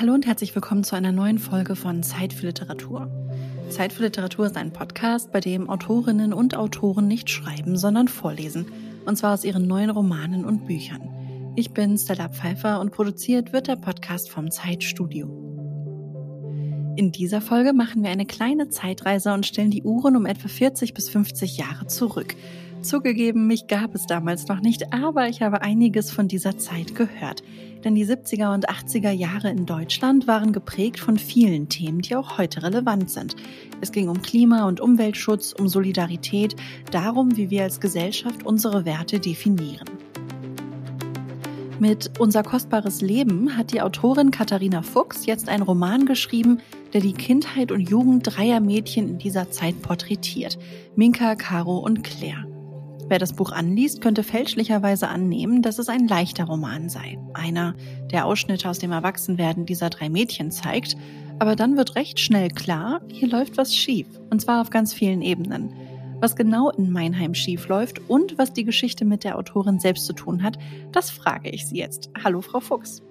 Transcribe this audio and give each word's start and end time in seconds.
Hallo 0.00 0.12
und 0.12 0.26
herzlich 0.26 0.52
willkommen 0.56 0.82
zu 0.82 0.96
einer 0.96 1.12
neuen 1.12 1.38
Folge 1.38 1.76
von 1.76 2.02
Zeit 2.02 2.32
für 2.32 2.46
Literatur. 2.46 3.08
Zeit 3.68 3.92
für 3.92 4.02
Literatur 4.02 4.46
ist 4.46 4.56
ein 4.56 4.72
Podcast, 4.72 5.30
bei 5.30 5.38
dem 5.38 5.70
Autorinnen 5.70 6.32
und 6.32 6.56
Autoren 6.56 7.06
nicht 7.06 7.30
schreiben, 7.30 7.76
sondern 7.76 8.08
vorlesen. 8.08 8.66
Und 9.06 9.16
zwar 9.16 9.34
aus 9.34 9.44
ihren 9.44 9.68
neuen 9.68 9.90
Romanen 9.90 10.44
und 10.44 10.66
Büchern. 10.66 11.54
Ich 11.54 11.70
bin 11.70 11.96
Stella 11.96 12.28
Pfeiffer 12.28 12.80
und 12.80 12.90
produziert 12.90 13.52
wird 13.52 13.68
der 13.68 13.76
Podcast 13.76 14.30
vom 14.30 14.50
Zeitstudio. 14.50 15.28
In 16.96 17.12
dieser 17.12 17.40
Folge 17.40 17.72
machen 17.72 18.02
wir 18.02 18.10
eine 18.10 18.26
kleine 18.26 18.70
Zeitreise 18.70 19.32
und 19.32 19.46
stellen 19.46 19.70
die 19.70 19.84
Uhren 19.84 20.16
um 20.16 20.26
etwa 20.26 20.48
40 20.48 20.92
bis 20.94 21.08
50 21.08 21.56
Jahre 21.56 21.86
zurück. 21.86 22.34
Zugegeben, 22.84 23.46
mich 23.46 23.66
gab 23.66 23.94
es 23.94 24.04
damals 24.04 24.46
noch 24.48 24.60
nicht, 24.60 24.92
aber 24.92 25.28
ich 25.28 25.40
habe 25.40 25.62
einiges 25.62 26.10
von 26.10 26.28
dieser 26.28 26.58
Zeit 26.58 26.94
gehört. 26.94 27.42
Denn 27.82 27.94
die 27.94 28.04
70er 28.04 28.52
und 28.52 28.68
80er 28.68 29.10
Jahre 29.10 29.48
in 29.48 29.64
Deutschland 29.64 30.26
waren 30.26 30.52
geprägt 30.52 31.00
von 31.00 31.16
vielen 31.18 31.70
Themen, 31.70 32.02
die 32.02 32.14
auch 32.14 32.36
heute 32.36 32.62
relevant 32.62 33.10
sind. 33.10 33.36
Es 33.80 33.90
ging 33.90 34.10
um 34.10 34.20
Klima- 34.20 34.68
und 34.68 34.82
Umweltschutz, 34.82 35.54
um 35.58 35.66
Solidarität, 35.66 36.56
darum, 36.90 37.38
wie 37.38 37.48
wir 37.48 37.62
als 37.62 37.80
Gesellschaft 37.80 38.44
unsere 38.44 38.84
Werte 38.84 39.18
definieren. 39.18 39.88
Mit 41.80 42.18
Unser 42.18 42.42
kostbares 42.42 43.00
Leben 43.00 43.56
hat 43.56 43.72
die 43.72 43.80
Autorin 43.80 44.30
Katharina 44.30 44.82
Fuchs 44.82 45.24
jetzt 45.24 45.48
einen 45.48 45.62
Roman 45.62 46.04
geschrieben, 46.04 46.60
der 46.92 47.00
die 47.00 47.14
Kindheit 47.14 47.72
und 47.72 47.80
Jugend 47.80 48.22
dreier 48.24 48.60
Mädchen 48.60 49.08
in 49.08 49.18
dieser 49.18 49.50
Zeit 49.50 49.80
porträtiert. 49.80 50.58
Minka, 50.96 51.34
Caro 51.34 51.78
und 51.78 52.04
Claire. 52.04 52.43
Wer 53.06 53.18
das 53.18 53.34
Buch 53.34 53.52
anliest, 53.52 54.00
könnte 54.00 54.22
fälschlicherweise 54.22 55.08
annehmen, 55.08 55.60
dass 55.60 55.78
es 55.78 55.90
ein 55.90 56.08
leichter 56.08 56.44
Roman 56.44 56.88
sei. 56.88 57.18
Einer, 57.34 57.74
der 58.10 58.24
Ausschnitte 58.24 58.68
aus 58.68 58.78
dem 58.78 58.92
Erwachsenwerden 58.92 59.66
dieser 59.66 59.90
drei 59.90 60.08
Mädchen 60.08 60.50
zeigt. 60.50 60.96
Aber 61.38 61.54
dann 61.54 61.76
wird 61.76 61.96
recht 61.96 62.18
schnell 62.18 62.48
klar, 62.48 63.02
hier 63.08 63.28
läuft 63.28 63.58
was 63.58 63.76
schief. 63.76 64.06
Und 64.30 64.40
zwar 64.40 64.62
auf 64.62 64.70
ganz 64.70 64.94
vielen 64.94 65.20
Ebenen. 65.20 65.74
Was 66.20 66.34
genau 66.34 66.70
in 66.70 66.90
Meinheim 66.90 67.34
schief 67.34 67.68
läuft 67.68 68.00
und 68.08 68.38
was 68.38 68.54
die 68.54 68.64
Geschichte 68.64 69.04
mit 69.04 69.24
der 69.24 69.36
Autorin 69.36 69.80
selbst 69.80 70.06
zu 70.06 70.14
tun 70.14 70.42
hat, 70.42 70.56
das 70.90 71.10
frage 71.10 71.50
ich 71.50 71.66
Sie 71.66 71.76
jetzt. 71.76 72.08
Hallo, 72.22 72.40
Frau 72.40 72.60
Fuchs. 72.60 73.02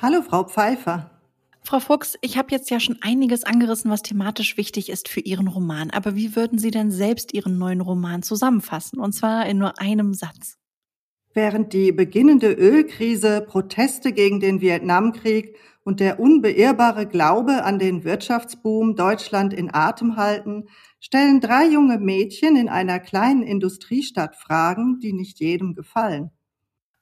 Hallo, 0.00 0.22
Frau 0.22 0.44
Pfeiffer. 0.44 1.10
Frau 1.70 1.78
Fuchs, 1.78 2.18
ich 2.20 2.36
habe 2.36 2.48
jetzt 2.50 2.68
ja 2.70 2.80
schon 2.80 2.98
einiges 3.00 3.44
angerissen, 3.44 3.92
was 3.92 4.02
thematisch 4.02 4.56
wichtig 4.56 4.90
ist 4.90 5.08
für 5.08 5.20
Ihren 5.20 5.46
Roman. 5.46 5.90
Aber 5.90 6.16
wie 6.16 6.34
würden 6.34 6.58
Sie 6.58 6.72
denn 6.72 6.90
selbst 6.90 7.32
Ihren 7.32 7.58
neuen 7.58 7.80
Roman 7.80 8.24
zusammenfassen? 8.24 8.98
Und 8.98 9.12
zwar 9.12 9.46
in 9.46 9.58
nur 9.58 9.80
einem 9.80 10.12
Satz. 10.12 10.58
Während 11.32 11.72
die 11.72 11.92
beginnende 11.92 12.50
Ölkrise, 12.50 13.46
Proteste 13.46 14.10
gegen 14.10 14.40
den 14.40 14.60
Vietnamkrieg 14.60 15.54
und 15.84 16.00
der 16.00 16.18
unbeirrbare 16.18 17.06
Glaube 17.06 17.62
an 17.62 17.78
den 17.78 18.02
Wirtschaftsboom 18.02 18.96
Deutschland 18.96 19.54
in 19.54 19.72
Atem 19.72 20.16
halten, 20.16 20.64
stellen 20.98 21.40
drei 21.40 21.68
junge 21.68 21.98
Mädchen 21.98 22.56
in 22.56 22.68
einer 22.68 22.98
kleinen 22.98 23.44
Industriestadt 23.44 24.34
Fragen, 24.34 24.98
die 24.98 25.12
nicht 25.12 25.38
jedem 25.38 25.74
gefallen. 25.74 26.32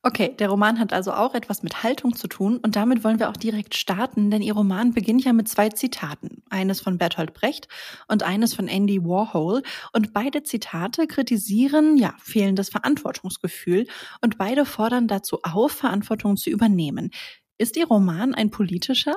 Okay, 0.04 0.32
der 0.38 0.48
Roman 0.48 0.78
hat 0.78 0.92
also 0.92 1.12
auch 1.12 1.34
etwas 1.34 1.64
mit 1.64 1.82
Haltung 1.82 2.14
zu 2.14 2.28
tun 2.28 2.58
und 2.58 2.76
damit 2.76 3.02
wollen 3.02 3.18
wir 3.18 3.28
auch 3.28 3.36
direkt 3.36 3.74
starten, 3.74 4.30
denn 4.30 4.42
Ihr 4.42 4.52
Roman 4.52 4.92
beginnt 4.92 5.24
ja 5.24 5.32
mit 5.32 5.48
zwei 5.48 5.70
Zitaten. 5.70 6.44
Eines 6.50 6.80
von 6.80 6.98
Bertolt 6.98 7.34
Brecht 7.34 7.66
und 8.06 8.22
eines 8.22 8.54
von 8.54 8.68
Andy 8.68 9.02
Warhol. 9.02 9.62
Und 9.92 10.12
beide 10.12 10.44
Zitate 10.44 11.08
kritisieren, 11.08 11.96
ja, 11.96 12.14
fehlendes 12.22 12.68
Verantwortungsgefühl 12.68 13.86
und 14.20 14.38
beide 14.38 14.64
fordern 14.66 15.08
dazu 15.08 15.40
auf, 15.42 15.72
Verantwortung 15.72 16.36
zu 16.36 16.48
übernehmen. 16.48 17.10
Ist 17.58 17.76
Ihr 17.76 17.88
Roman 17.88 18.34
ein 18.34 18.50
politischer? 18.50 19.16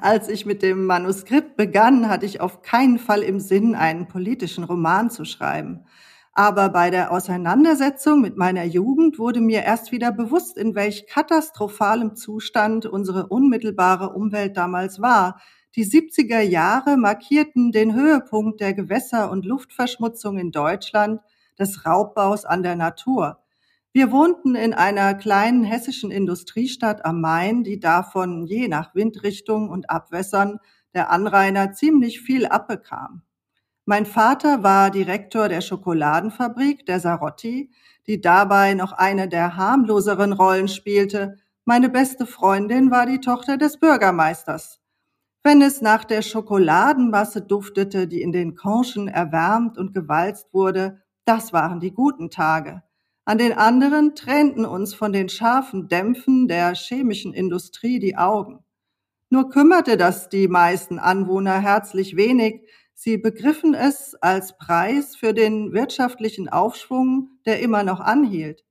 Als 0.00 0.28
ich 0.28 0.46
mit 0.46 0.62
dem 0.62 0.84
Manuskript 0.84 1.56
begann, 1.56 2.08
hatte 2.08 2.26
ich 2.26 2.40
auf 2.40 2.62
keinen 2.62 2.98
Fall 2.98 3.22
im 3.22 3.38
Sinn, 3.38 3.76
einen 3.76 4.08
politischen 4.08 4.64
Roman 4.64 5.10
zu 5.10 5.24
schreiben. 5.24 5.84
Aber 6.40 6.70
bei 6.70 6.88
der 6.88 7.12
Auseinandersetzung 7.12 8.22
mit 8.22 8.38
meiner 8.38 8.64
Jugend 8.64 9.18
wurde 9.18 9.42
mir 9.42 9.62
erst 9.62 9.92
wieder 9.92 10.10
bewusst, 10.10 10.56
in 10.56 10.74
welch 10.74 11.06
katastrophalem 11.06 12.16
Zustand 12.16 12.86
unsere 12.86 13.26
unmittelbare 13.26 14.14
Umwelt 14.14 14.56
damals 14.56 15.02
war. 15.02 15.38
Die 15.76 15.84
70er 15.84 16.40
Jahre 16.40 16.96
markierten 16.96 17.72
den 17.72 17.92
Höhepunkt 17.92 18.62
der 18.62 18.72
Gewässer- 18.72 19.30
und 19.30 19.44
Luftverschmutzung 19.44 20.38
in 20.38 20.50
Deutschland, 20.50 21.20
des 21.58 21.84
Raubbaus 21.84 22.46
an 22.46 22.62
der 22.62 22.74
Natur. 22.74 23.42
Wir 23.92 24.10
wohnten 24.10 24.54
in 24.54 24.72
einer 24.72 25.12
kleinen 25.12 25.62
hessischen 25.62 26.10
Industriestadt 26.10 27.04
am 27.04 27.20
Main, 27.20 27.64
die 27.64 27.80
davon 27.80 28.46
je 28.46 28.66
nach 28.66 28.94
Windrichtung 28.94 29.68
und 29.68 29.90
Abwässern 29.90 30.58
der 30.94 31.10
Anrainer 31.10 31.74
ziemlich 31.74 32.22
viel 32.22 32.46
abbekam. 32.46 33.24
Mein 33.86 34.06
Vater 34.06 34.62
war 34.62 34.90
Direktor 34.90 35.48
der 35.48 35.62
Schokoladenfabrik, 35.62 36.86
der 36.86 37.00
Sarotti, 37.00 37.70
die 38.06 38.20
dabei 38.20 38.74
noch 38.74 38.92
eine 38.92 39.28
der 39.28 39.56
harmloseren 39.56 40.32
Rollen 40.32 40.68
spielte. 40.68 41.36
Meine 41.64 41.88
beste 41.88 42.26
Freundin 42.26 42.90
war 42.90 43.06
die 43.06 43.20
Tochter 43.20 43.56
des 43.56 43.78
Bürgermeisters. 43.78 44.80
Wenn 45.42 45.62
es 45.62 45.80
nach 45.80 46.04
der 46.04 46.20
Schokoladenmasse 46.20 47.40
duftete, 47.40 48.06
die 48.06 48.20
in 48.20 48.32
den 48.32 48.54
Conchen 48.54 49.08
erwärmt 49.08 49.78
und 49.78 49.94
gewalzt 49.94 50.52
wurde, 50.52 51.00
das 51.24 51.52
waren 51.52 51.80
die 51.80 51.92
guten 51.92 52.30
Tage. 52.30 52.82
An 53.24 53.38
den 53.38 53.52
anderen 53.52 54.14
trennten 54.14 54.66
uns 54.66 54.92
von 54.92 55.12
den 55.12 55.28
scharfen 55.28 55.88
Dämpfen 55.88 56.48
der 56.48 56.74
chemischen 56.74 57.32
Industrie 57.32 57.98
die 57.98 58.16
Augen. 58.16 58.64
Nur 59.30 59.48
kümmerte 59.48 59.96
das 59.96 60.28
die 60.28 60.48
meisten 60.48 60.98
Anwohner 60.98 61.60
herzlich 61.60 62.16
wenig, 62.16 62.66
Sie 63.02 63.16
begriffen 63.16 63.72
es 63.72 64.14
als 64.16 64.58
Preis 64.58 65.16
für 65.16 65.32
den 65.32 65.72
wirtschaftlichen 65.72 66.50
Aufschwung, 66.50 67.30
der 67.46 67.60
immer 67.60 67.82
noch 67.82 67.98
anhielt. 67.98 68.62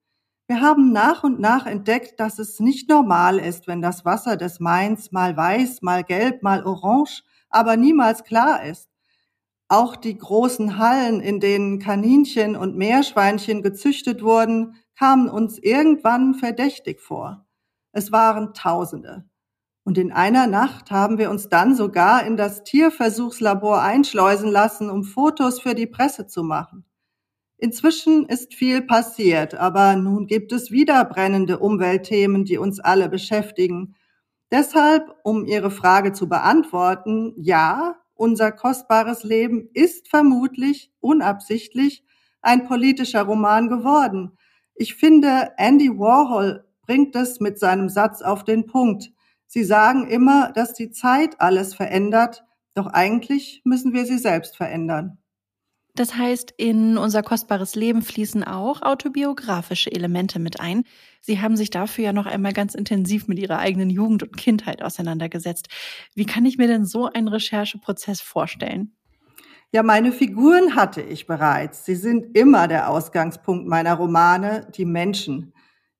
Wir 0.46 0.62
haben 0.62 0.92
nach 0.92 1.24
und 1.24 1.40
nach 1.40 1.66
entdeckt, 1.66 2.20
dass 2.20 2.38
es 2.38 2.60
nicht 2.60 2.90
normal 2.90 3.40
ist, 3.40 3.66
wenn 3.66 3.82
das 3.82 4.06
Wasser 4.06 4.38
des 4.38 4.60
Mains 4.60 5.12
mal 5.12 5.36
weiß, 5.36 5.82
mal 5.82 6.04
gelb, 6.04 6.44
mal 6.44 6.64
orange, 6.64 7.24
aber 7.50 7.76
niemals 7.76 8.24
klar 8.24 8.64
ist. 8.64 8.88
Auch 9.68 9.96
die 9.96 10.16
großen 10.16 10.78
Hallen, 10.78 11.22
in 11.22 11.40
denen 11.40 11.80
Kaninchen 11.80 12.56
und 12.56 12.78
Meerschweinchen 12.78 13.64
gezüchtet 13.64 14.22
wurden, 14.22 14.76
kamen 14.96 15.28
uns 15.28 15.58
irgendwann 15.58 16.36
verdächtig 16.36 17.02
vor. 17.02 17.48
Es 17.94 18.12
waren 18.12 18.54
Tausende. 18.54 19.28
Und 19.90 19.98
in 19.98 20.12
einer 20.12 20.46
Nacht 20.46 20.92
haben 20.92 21.18
wir 21.18 21.32
uns 21.32 21.50
dann 21.50 21.74
sogar 21.74 22.24
in 22.24 22.38
das 22.38 22.64
Tierversuchslabor 22.64 23.82
einschleusen 23.82 24.52
lassen, 24.52 24.88
um 24.88 25.04
Fotos 25.04 25.60
für 25.60 25.74
die 25.74 25.88
Presse 25.88 26.28
zu 26.28 26.44
machen. 26.44 26.86
Inzwischen 27.58 28.28
ist 28.28 28.54
viel 28.54 28.84
passiert, 28.84 29.56
aber 29.56 29.96
nun 29.96 30.28
gibt 30.28 30.52
es 30.52 30.70
wieder 30.70 31.04
brennende 31.06 31.58
Umweltthemen, 31.58 32.46
die 32.46 32.60
uns 32.60 32.80
alle 32.80 33.10
beschäftigen. 33.10 33.96
Deshalb, 34.52 35.12
um 35.24 35.44
Ihre 35.46 35.72
Frage 35.72 36.14
zu 36.14 36.30
beantworten, 36.30 37.34
ja, 37.36 37.96
unser 38.14 38.52
kostbares 38.52 39.24
Leben 39.24 39.70
ist 39.74 40.08
vermutlich 40.08 40.92
unabsichtlich 41.00 42.04
ein 42.44 42.68
politischer 42.68 43.24
Roman 43.24 43.70
geworden. 43.70 44.38
Ich 44.76 44.94
finde, 44.94 45.54
Andy 45.58 45.90
Warhol 45.98 46.64
bringt 46.86 47.16
es 47.16 47.40
mit 47.40 47.58
seinem 47.58 47.90
Satz 47.90 48.22
auf 48.22 48.44
den 48.44 48.68
Punkt. 48.68 49.12
Sie 49.52 49.64
sagen 49.64 50.08
immer, 50.08 50.52
dass 50.54 50.76
die 50.76 50.92
Zeit 50.92 51.42
alles 51.42 51.74
verändert, 51.74 52.44
doch 52.76 52.86
eigentlich 52.86 53.64
müssen 53.66 53.94
wir 53.94 54.06
sie 54.06 54.20
selbst 54.20 54.56
verändern. 54.56 55.18
Das 55.96 56.16
heißt, 56.16 56.54
in 56.56 57.00
unser 57.00 57.24
kostbares 57.24 57.74
Leben 57.74 58.04
fließen 58.04 58.44
auch 58.44 58.84
autobiografische 58.84 59.92
Elemente 59.92 60.38
mit 60.38 60.60
ein. 60.60 60.84
Sie 61.20 61.42
haben 61.42 61.58
sich 61.58 61.72
dafür 61.72 62.06
ja 62.06 62.14
noch 62.14 62.28
einmal 62.28 62.54
ganz 62.54 62.76
intensiv 62.76 63.28
mit 63.28 63.40
Ihrer 63.40 63.58
eigenen 63.58 63.90
Jugend 63.90 64.22
und 64.22 64.38
Kindheit 64.38 64.84
auseinandergesetzt. 64.84 65.68
Wie 66.14 66.28
kann 66.28 66.46
ich 66.46 66.60
mir 66.60 66.68
denn 66.68 66.86
so 66.86 67.08
einen 67.08 67.28
Rechercheprozess 67.28 68.22
vorstellen? 68.22 68.96
Ja, 69.72 69.82
meine 69.82 70.12
Figuren 70.12 70.76
hatte 70.76 71.02
ich 71.02 71.26
bereits. 71.26 71.86
Sie 71.86 71.96
sind 71.96 72.38
immer 72.38 72.68
der 72.68 72.88
Ausgangspunkt 72.88 73.68
meiner 73.68 73.96
Romane, 73.96 74.68
die 74.76 74.86
Menschen. 74.86 75.54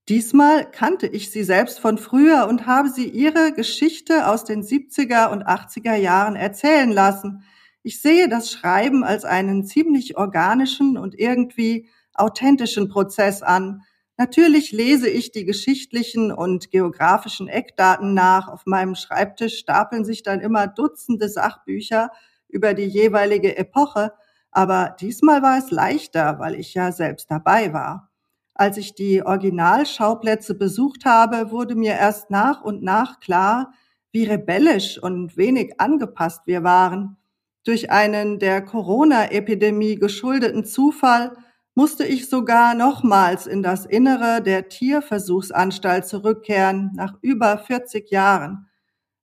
Diesmal 0.10 0.66
kannte 0.66 1.06
ich 1.06 1.30
sie 1.30 1.44
selbst 1.44 1.80
von 1.80 2.00
früher 2.00 2.48
und 2.48 2.66
habe 2.66 2.90
sie 2.90 3.08
ihre 3.08 3.54
Geschichte 3.54 4.28
aus 4.28 4.44
den 4.44 4.64
70er 4.64 5.30
und 5.30 5.46
80er 5.46 5.94
Jahren 5.94 6.36
erzählen 6.36 6.92
lassen. 6.92 7.44
Ich 7.84 8.02
sehe 8.02 8.28
das 8.28 8.52
Schreiben 8.52 9.04
als 9.04 9.24
einen 9.24 9.68
ziemlich 9.68 10.18
organischen 10.18 10.98
und 10.98 11.14
irgendwie 11.14 11.90
authentischen 12.16 12.90
Prozess 12.90 13.44
an. 13.44 13.84
Natürlich 14.18 14.72
lese 14.72 15.08
ich 15.08 15.32
die 15.32 15.46
geschichtlichen 15.46 16.32
und 16.32 16.72
geografischen 16.72 17.48
Eckdaten 17.48 18.16
nach. 18.16 18.48
Auf 18.48 18.66
meinem 18.66 18.96
Schreibtisch 18.96 19.60
stapeln 19.60 20.06
sich 20.06 20.24
dann 20.24 20.40
immer 20.40 20.66
Dutzende 20.66 21.30
Sachbücher 21.30 22.10
über 22.48 22.74
die 22.74 22.88
jeweilige 22.88 23.56
Epoche. 23.56 24.14
Aber 24.50 24.96
diesmal 25.00 25.44
war 25.44 25.60
es 25.60 25.70
leichter, 25.70 26.40
weil 26.40 26.56
ich 26.56 26.74
ja 26.74 26.92
selbst 26.92 27.30
dabei 27.30 27.74
war. 27.74 28.09
Als 28.60 28.76
ich 28.76 28.94
die 28.94 29.26
Originalschauplätze 29.26 30.54
besucht 30.54 31.06
habe, 31.06 31.50
wurde 31.50 31.76
mir 31.76 31.94
erst 31.94 32.30
nach 32.30 32.62
und 32.62 32.84
nach 32.84 33.22
klar, 33.22 33.72
wie 34.12 34.26
rebellisch 34.26 35.02
und 35.02 35.38
wenig 35.38 35.80
angepasst 35.80 36.42
wir 36.44 36.62
waren. 36.62 37.16
Durch 37.64 37.90
einen 37.90 38.38
der 38.38 38.62
Corona-Epidemie 38.62 39.96
geschuldeten 39.96 40.66
Zufall 40.66 41.38
musste 41.74 42.06
ich 42.06 42.28
sogar 42.28 42.74
nochmals 42.76 43.48
in 43.48 43.64
das 43.64 43.86
Innere 43.86 44.42
der 44.42 44.68
Tierversuchsanstalt 44.68 46.06
zurückkehren, 46.06 46.92
nach 46.96 47.14
über 47.22 47.60
40 47.60 48.12
Jahren. 48.12 48.68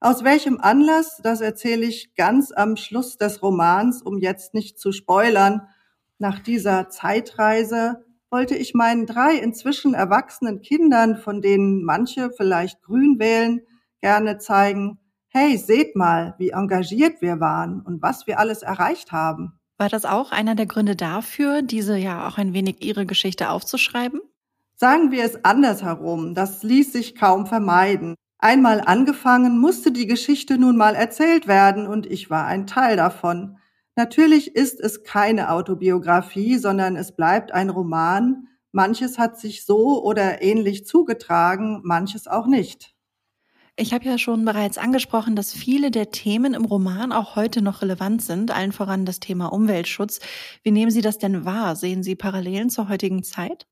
Aus 0.00 0.25
welchem 0.25 0.59
Anlass, 0.62 1.21
das 1.23 1.43
erzähle 1.43 1.85
ich 1.85 2.15
ganz 2.15 2.53
am 2.53 2.79
Schluss 2.79 3.19
des 3.19 3.43
Romans, 3.43 4.00
um 4.00 4.17
jetzt 4.17 4.55
nicht 4.55 4.81
zu 4.81 4.93
spoilern. 4.93 5.69
Nach 6.17 6.38
dieser 6.38 6.88
Zeitreise 6.88 8.06
wollte 8.31 8.56
ich 8.56 8.75
meinen 8.75 9.06
drei 9.06 9.37
inzwischen 9.37 9.94
erwachsenen 9.94 10.61
Kindern, 10.61 11.17
von 11.17 11.40
denen 11.40 11.84
manche 11.84 12.31
vielleicht 12.31 12.82
grün 12.82 13.19
wählen, 13.19 13.61
gerne 14.00 14.38
zeigen, 14.38 14.99
hey, 15.28 15.56
seht 15.58 15.96
mal, 15.96 16.34
wie 16.38 16.50
engagiert 16.50 17.20
wir 17.20 17.40
waren 17.40 17.81
und 17.81 18.02
was 18.02 18.26
wir 18.26 18.38
alles 18.38 18.62
erreicht 18.62 19.12
haben. 19.12 19.58
War 19.78 19.88
das 19.88 20.05
auch 20.05 20.32
einer 20.32 20.55
der 20.55 20.67
Gründe 20.67 20.96
dafür, 20.96 21.62
diese 21.62 21.96
ja 21.96 22.26
auch 22.26 22.38
ein 22.38 22.55
wenig 22.55 22.82
ihre 22.82 23.05
Geschichte 23.05 23.50
aufzuschreiben? 23.50 24.20
Sagen 24.75 25.11
wir 25.11 25.25
es 25.25 25.44
andersherum, 25.44 26.34
das 26.34 26.62
ließ 26.62 26.93
sich 26.93 27.14
kaum 27.14 27.46
vermeiden. 27.46 28.14
Einmal 28.38 28.82
angefangen, 28.84 29.58
musste 29.58 29.93
die 29.93 30.06
Geschichte 30.06 30.58
nun 30.58 30.76
mal 30.76 30.94
erzählt 30.94 31.46
werden 31.46 31.87
und 31.87 32.06
ich 32.06 32.31
war 32.31 32.46
ein 32.46 32.67
Teil 32.67 32.96
davon. 32.96 33.58
Natürlich 33.97 34.55
ist 34.55 34.79
es 34.79 35.05
keine 35.05 35.51
Autobiografie, 35.51 36.59
sondern 36.59 36.97
es 36.97 37.13
bleibt 37.17 37.53
ein 37.53 37.71
Roman. 37.71 38.49
Manches 38.71 39.19
hat 39.19 39.41
sich 39.41 39.65
so 39.65 40.05
oder 40.05 40.43
ähnlich 40.43 40.87
zugetragen, 40.87 41.81
manches 41.83 42.29
auch 42.29 42.47
nicht. 42.47 42.95
Ich 43.79 43.95
habe 43.95 44.05
ja 44.05 44.19
schon 44.19 44.45
bereits 44.45 44.79
angesprochen, 44.79 45.35
dass 45.35 45.53
viele 45.53 45.91
der 45.91 46.11
Themen 46.11 46.55
im 46.55 46.65
Roman 46.65 47.13
auch 47.13 47.37
heute 47.37 47.63
noch 47.63 47.83
relevant 47.83 48.23
sind, 48.23 48.51
allen 48.51 48.73
voran 48.73 49.07
das 49.07 49.21
Thema 49.21 49.47
Umweltschutz. 49.47 50.21
Wie 50.63 50.71
nehmen 50.71 50.91
Sie 50.91 51.03
das 51.03 51.19
denn 51.19 51.45
wahr? 51.45 51.77
Sehen 51.77 52.03
Sie 52.03 52.17
Parallelen 52.17 52.71
zur 52.71 52.89
heutigen 52.89 53.23
Zeit? 53.23 53.67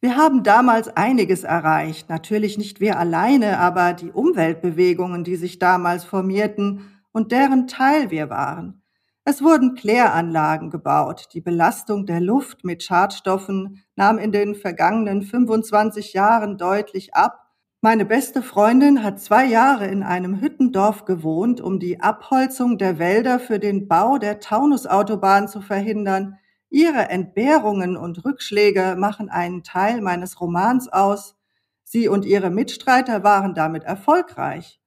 Wir 0.00 0.16
haben 0.16 0.44
damals 0.44 0.88
einiges 0.88 1.44
erreicht. 1.44 2.08
Natürlich 2.08 2.56
nicht 2.56 2.80
wir 2.80 2.98
alleine, 2.98 3.58
aber 3.58 3.94
die 3.94 4.10
Umweltbewegungen, 4.10 5.24
die 5.24 5.36
sich 5.36 5.58
damals 5.58 6.04
formierten 6.04 7.02
und 7.12 7.32
deren 7.32 7.66
Teil 7.66 8.10
wir 8.10 8.30
waren. 8.30 8.82
Es 9.28 9.42
wurden 9.42 9.74
Kläranlagen 9.74 10.70
gebaut. 10.70 11.28
Die 11.34 11.42
Belastung 11.42 12.06
der 12.06 12.18
Luft 12.18 12.64
mit 12.64 12.82
Schadstoffen 12.82 13.84
nahm 13.94 14.16
in 14.16 14.32
den 14.32 14.54
vergangenen 14.54 15.20
25 15.20 16.14
Jahren 16.14 16.56
deutlich 16.56 17.14
ab 17.14 17.48
meine 17.80 18.04
beste 18.04 18.42
Freundin 18.42 19.04
hat 19.04 19.20
zwei 19.20 19.44
Jahre 19.44 19.86
in 19.86 20.02
einem 20.02 20.40
Hüttendorf 20.40 21.04
gewohnt, 21.04 21.60
um 21.60 21.78
die 21.78 22.00
Abholzung 22.00 22.76
der 22.76 22.98
Wälder 22.98 23.38
für 23.38 23.60
den 23.60 23.86
Bau 23.86 24.18
der 24.18 24.40
Taunusautobahn 24.40 25.46
zu 25.46 25.60
verhindern. 25.60 26.38
Ihre 26.70 27.08
Entbehrungen 27.08 27.96
und 27.96 28.24
Rückschläge 28.24 28.96
machen 28.98 29.28
einen 29.28 29.62
Teil 29.62 30.00
meines 30.00 30.40
Romans 30.40 30.88
aus. 30.88 31.36
Sie 31.84 32.08
und 32.08 32.24
ihre 32.24 32.50
Mitstreiter 32.50 33.22
waren 33.22 33.54
damit 33.54 33.84
erfolgreich. 33.84 34.77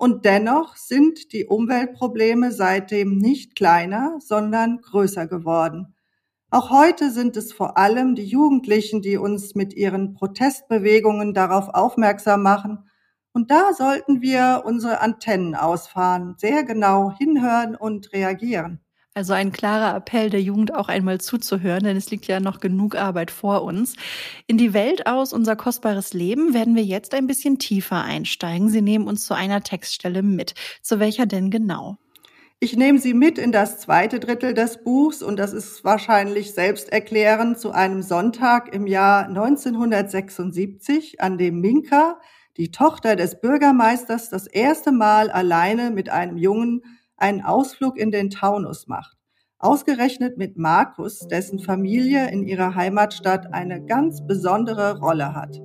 Und 0.00 0.24
dennoch 0.24 0.76
sind 0.76 1.34
die 1.34 1.44
Umweltprobleme 1.44 2.52
seitdem 2.52 3.18
nicht 3.18 3.54
kleiner, 3.54 4.16
sondern 4.18 4.80
größer 4.80 5.26
geworden. 5.26 5.94
Auch 6.48 6.70
heute 6.70 7.10
sind 7.10 7.36
es 7.36 7.52
vor 7.52 7.76
allem 7.76 8.14
die 8.14 8.24
Jugendlichen, 8.24 9.02
die 9.02 9.18
uns 9.18 9.54
mit 9.54 9.74
ihren 9.74 10.14
Protestbewegungen 10.14 11.34
darauf 11.34 11.68
aufmerksam 11.68 12.42
machen. 12.42 12.88
Und 13.34 13.50
da 13.50 13.74
sollten 13.74 14.22
wir 14.22 14.62
unsere 14.64 15.02
Antennen 15.02 15.54
ausfahren, 15.54 16.34
sehr 16.38 16.64
genau 16.64 17.12
hinhören 17.18 17.76
und 17.76 18.14
reagieren. 18.14 18.80
Also 19.12 19.32
ein 19.32 19.50
klarer 19.50 19.96
Appell 19.96 20.30
der 20.30 20.40
Jugend 20.40 20.72
auch 20.72 20.88
einmal 20.88 21.20
zuzuhören, 21.20 21.82
denn 21.82 21.96
es 21.96 22.10
liegt 22.12 22.28
ja 22.28 22.38
noch 22.38 22.60
genug 22.60 22.94
Arbeit 22.94 23.32
vor 23.32 23.64
uns. 23.64 23.96
In 24.46 24.56
die 24.56 24.72
Welt 24.72 25.08
aus, 25.08 25.32
unser 25.32 25.56
kostbares 25.56 26.14
Leben, 26.14 26.54
werden 26.54 26.76
wir 26.76 26.84
jetzt 26.84 27.12
ein 27.14 27.26
bisschen 27.26 27.58
tiefer 27.58 28.04
einsteigen. 28.04 28.68
Sie 28.68 28.82
nehmen 28.82 29.08
uns 29.08 29.26
zu 29.26 29.34
einer 29.34 29.62
Textstelle 29.62 30.22
mit. 30.22 30.54
Zu 30.80 31.00
welcher 31.00 31.26
denn 31.26 31.50
genau? 31.50 31.98
Ich 32.60 32.76
nehme 32.76 32.98
Sie 33.00 33.14
mit 33.14 33.36
in 33.36 33.50
das 33.50 33.80
zweite 33.80 34.20
Drittel 34.20 34.54
des 34.54 34.84
Buchs 34.84 35.22
und 35.22 35.38
das 35.38 35.54
ist 35.54 35.82
wahrscheinlich 35.82 36.52
selbsterklärend 36.52 37.58
zu 37.58 37.72
einem 37.72 38.02
Sonntag 38.02 38.72
im 38.72 38.86
Jahr 38.86 39.26
1976, 39.26 41.20
an 41.20 41.36
dem 41.36 41.60
Minka, 41.60 42.20
die 42.58 42.70
Tochter 42.70 43.16
des 43.16 43.40
Bürgermeisters, 43.40 44.28
das 44.28 44.46
erste 44.46 44.92
Mal 44.92 45.30
alleine 45.30 45.90
mit 45.90 46.10
einem 46.10 46.36
Jungen 46.36 46.82
einen 47.20 47.42
Ausflug 47.42 47.96
in 47.96 48.10
den 48.10 48.30
Taunus 48.30 48.86
macht. 48.86 49.16
Ausgerechnet 49.58 50.38
mit 50.38 50.56
Markus, 50.56 51.28
dessen 51.28 51.58
Familie 51.58 52.30
in 52.30 52.42
ihrer 52.42 52.74
Heimatstadt 52.74 53.52
eine 53.52 53.84
ganz 53.84 54.26
besondere 54.26 54.98
Rolle 55.00 55.34
hat. 55.34 55.60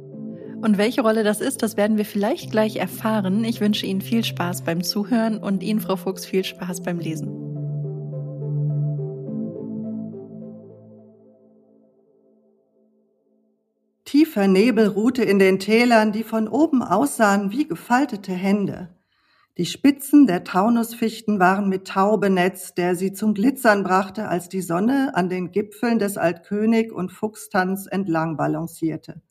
Und 0.62 0.78
welche 0.78 1.02
Rolle 1.02 1.24
das 1.24 1.42
ist, 1.42 1.64
das 1.64 1.78
werden 1.78 1.98
wir 1.98 2.06
vielleicht 2.06 2.52
gleich 2.52 2.76
erfahren. 2.78 3.44
Ich 3.44 3.62
wünsche 3.62 3.86
Ihnen 3.86 4.02
viel 4.02 4.24
Spaß 4.24 4.64
beim 4.64 4.84
Zuhören 4.84 5.38
und 5.38 5.64
Ihnen, 5.64 5.80
Frau 5.80 5.96
Fuchs, 5.96 6.26
viel 6.26 6.44
Spaß 6.44 6.82
beim 6.82 7.00
Lesen. 7.00 7.46
Tiefer 14.06 14.48
Nebel 14.48 14.88
ruhte 14.88 15.24
in 15.24 15.40
den 15.40 15.60
Tälern, 15.60 16.12
die 16.12 16.24
von 16.24 16.48
oben 16.48 16.82
aussahen 16.82 17.52
wie 17.52 17.68
gefaltete 17.68 18.32
Hände. 18.32 18.95
Die 19.58 19.66
Spitzen 19.66 20.28
der 20.28 20.44
Taunusfichten 20.44 21.40
waren 21.40 21.70
mit 21.70 21.88
Tau 21.88 22.18
benetzt, 22.18 22.78
der 22.78 22.98
sie 22.98 23.14
zum 23.14 23.34
Glitzern 23.34 23.84
brachte, 23.84 24.28
als 24.28 24.50
die 24.50 24.62
Sonne 24.62 25.16
an 25.16 25.30
den 25.30 25.54
Gipfeln 25.54 25.98
des 25.98 26.18
Altkönig 26.18 26.92
und 26.92 27.10
Fuchstanz 27.10 27.88
entlang 27.90 28.36
balancierte. 28.36 29.22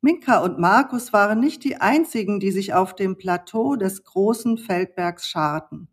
Minka 0.00 0.38
und 0.38 0.58
Markus 0.58 1.12
waren 1.12 1.40
nicht 1.40 1.64
die 1.64 1.82
einzigen, 1.82 2.40
die 2.40 2.50
sich 2.50 2.72
auf 2.72 2.94
dem 2.94 3.18
Plateau 3.18 3.76
des 3.76 4.04
großen 4.04 4.56
Feldbergs 4.56 5.26
scharten. 5.26 5.88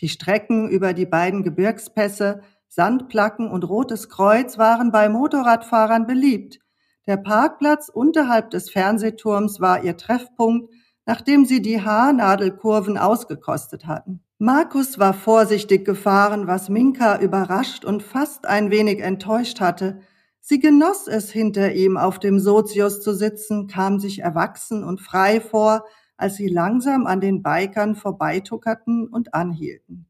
Die 0.00 0.08
Strecken 0.08 0.68
über 0.68 0.92
die 0.92 1.06
beiden 1.06 1.44
Gebirgspässe, 1.44 2.40
Sandplacken 2.66 3.48
und 3.48 3.62
Rotes 3.62 4.08
Kreuz 4.08 4.58
waren 4.58 4.90
bei 4.90 5.08
Motorradfahrern 5.08 6.08
beliebt. 6.08 6.58
Der 7.06 7.18
Parkplatz 7.18 7.88
unterhalb 7.88 8.50
des 8.50 8.70
Fernsehturms 8.70 9.60
war 9.60 9.84
ihr 9.84 9.96
Treffpunkt, 9.96 10.72
nachdem 11.06 11.44
sie 11.44 11.62
die 11.62 11.82
Haarnadelkurven 11.82 12.98
ausgekostet 12.98 13.86
hatten. 13.86 14.20
Markus 14.38 14.98
war 14.98 15.14
vorsichtig 15.14 15.84
gefahren, 15.84 16.46
was 16.46 16.68
Minka 16.68 17.18
überrascht 17.20 17.84
und 17.84 18.02
fast 18.02 18.46
ein 18.46 18.70
wenig 18.70 19.00
enttäuscht 19.00 19.60
hatte, 19.60 20.00
Sie 20.46 20.58
genoss 20.58 21.08
es, 21.08 21.30
hinter 21.30 21.72
ihm 21.72 21.96
auf 21.96 22.18
dem 22.18 22.38
Sozius 22.38 23.00
zu 23.00 23.14
sitzen, 23.14 23.66
kam 23.66 23.98
sich 23.98 24.18
erwachsen 24.18 24.84
und 24.84 25.00
frei 25.00 25.40
vor, 25.40 25.86
als 26.18 26.34
sie 26.34 26.48
langsam 26.48 27.06
an 27.06 27.22
den 27.22 27.42
Bikern 27.42 27.94
vorbeituckerten 27.94 29.08
und 29.08 29.32
anhielten. 29.32 30.06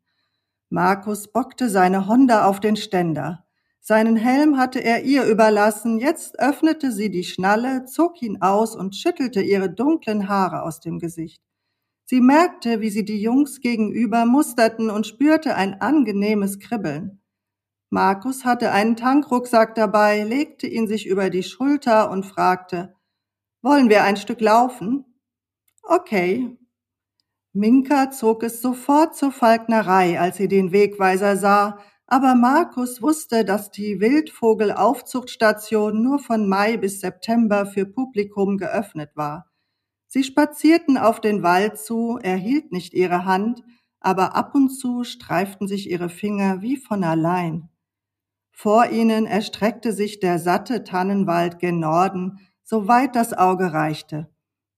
Markus 0.71 1.29
bockte 1.29 1.69
seine 1.69 2.09
Honda 2.09 2.47
auf 2.47 2.59
den 2.59 2.75
Ständer. 2.75 3.44
Seinen 3.87 4.17
Helm 4.17 4.57
hatte 4.57 4.83
er 4.83 5.05
ihr 5.05 5.27
überlassen, 5.27 5.99
jetzt 5.99 6.39
öffnete 6.39 6.91
sie 6.91 7.11
die 7.11 7.23
Schnalle, 7.23 7.85
zog 7.85 8.23
ihn 8.23 8.41
aus 8.41 8.75
und 8.75 8.97
schüttelte 8.97 9.43
ihre 9.43 9.69
dunklen 9.69 10.27
Haare 10.27 10.63
aus 10.63 10.81
dem 10.81 10.99
Gesicht. 10.99 11.43
Sie 12.07 12.23
merkte, 12.23 12.81
wie 12.81 12.89
sie 12.89 13.05
die 13.05 13.21
Jungs 13.21 13.61
gegenüber 13.61 14.25
musterten 14.25 14.89
und 14.89 15.07
spürte 15.07 15.55
ein 15.55 15.83
angenehmes 15.83 16.61
Kribbeln. 16.61 17.21
Markus 17.91 18.47
hatte 18.47 18.73
einen 18.73 18.97
Tankrucksack 18.97 19.75
dabei, 19.75 20.25
legte 20.25 20.67
ihn 20.67 20.89
sich 20.89 21.07
über 21.07 21.29
die 21.29 21.43
Schulter 21.43 22.11
und 22.11 22.25
fragte, 22.25 22.95
wollen 23.61 23.91
wir 23.91 24.03
ein 24.05 24.17
Stück 24.17 24.41
laufen? 24.41 25.05
Okay. 25.83 26.57
Minka 27.53 28.11
zog 28.11 28.45
es 28.45 28.63
sofort 28.63 29.15
zur 29.15 29.31
Falknerei, 29.31 30.19
als 30.19 30.39
sie 30.39 30.49
den 30.49 30.73
Wegweiser 30.73 31.37
sah, 31.37 31.79
aber 32.07 32.35
Markus 32.35 33.01
wusste, 33.01 33.45
dass 33.45 33.71
die 33.71 34.01
Wildvogelaufzuchtstation 34.01 36.03
nur 36.03 36.19
von 36.19 36.49
Mai 36.49 36.77
bis 36.77 37.01
September 37.01 37.67
für 37.67 37.87
Publikum 37.87 38.59
geöffnet 38.59 39.11
war. 39.15 39.51
Sie 40.07 40.23
spazierten 40.23 40.99
auf 40.99 41.21
den 41.21 41.43
Wald 41.43 41.79
zu, 41.79 42.19
er 42.23 42.37
hielt 42.37 42.73
nicht 42.73 42.95
ihre 42.95 43.25
Hand, 43.25 43.63
aber 44.01 44.37
ab 44.37 44.55
und 44.55 44.71
zu 44.71 45.03
streiften 45.03 45.67
sich 45.67 45.91
ihre 45.91 46.09
Finger 46.09 46.61
wie 46.61 46.77
von 46.77 47.03
allein. 47.03 47.71
Vor 48.53 48.91
ihnen 48.91 49.27
erstreckte 49.27 49.93
sich 49.93 50.21
der 50.21 50.39
satte 50.39 50.85
Tannenwald 50.85 51.59
gen 51.59 51.81
Norden, 51.81 52.39
soweit 52.63 53.17
das 53.17 53.33
Auge 53.33 53.73
reichte. 53.73 54.29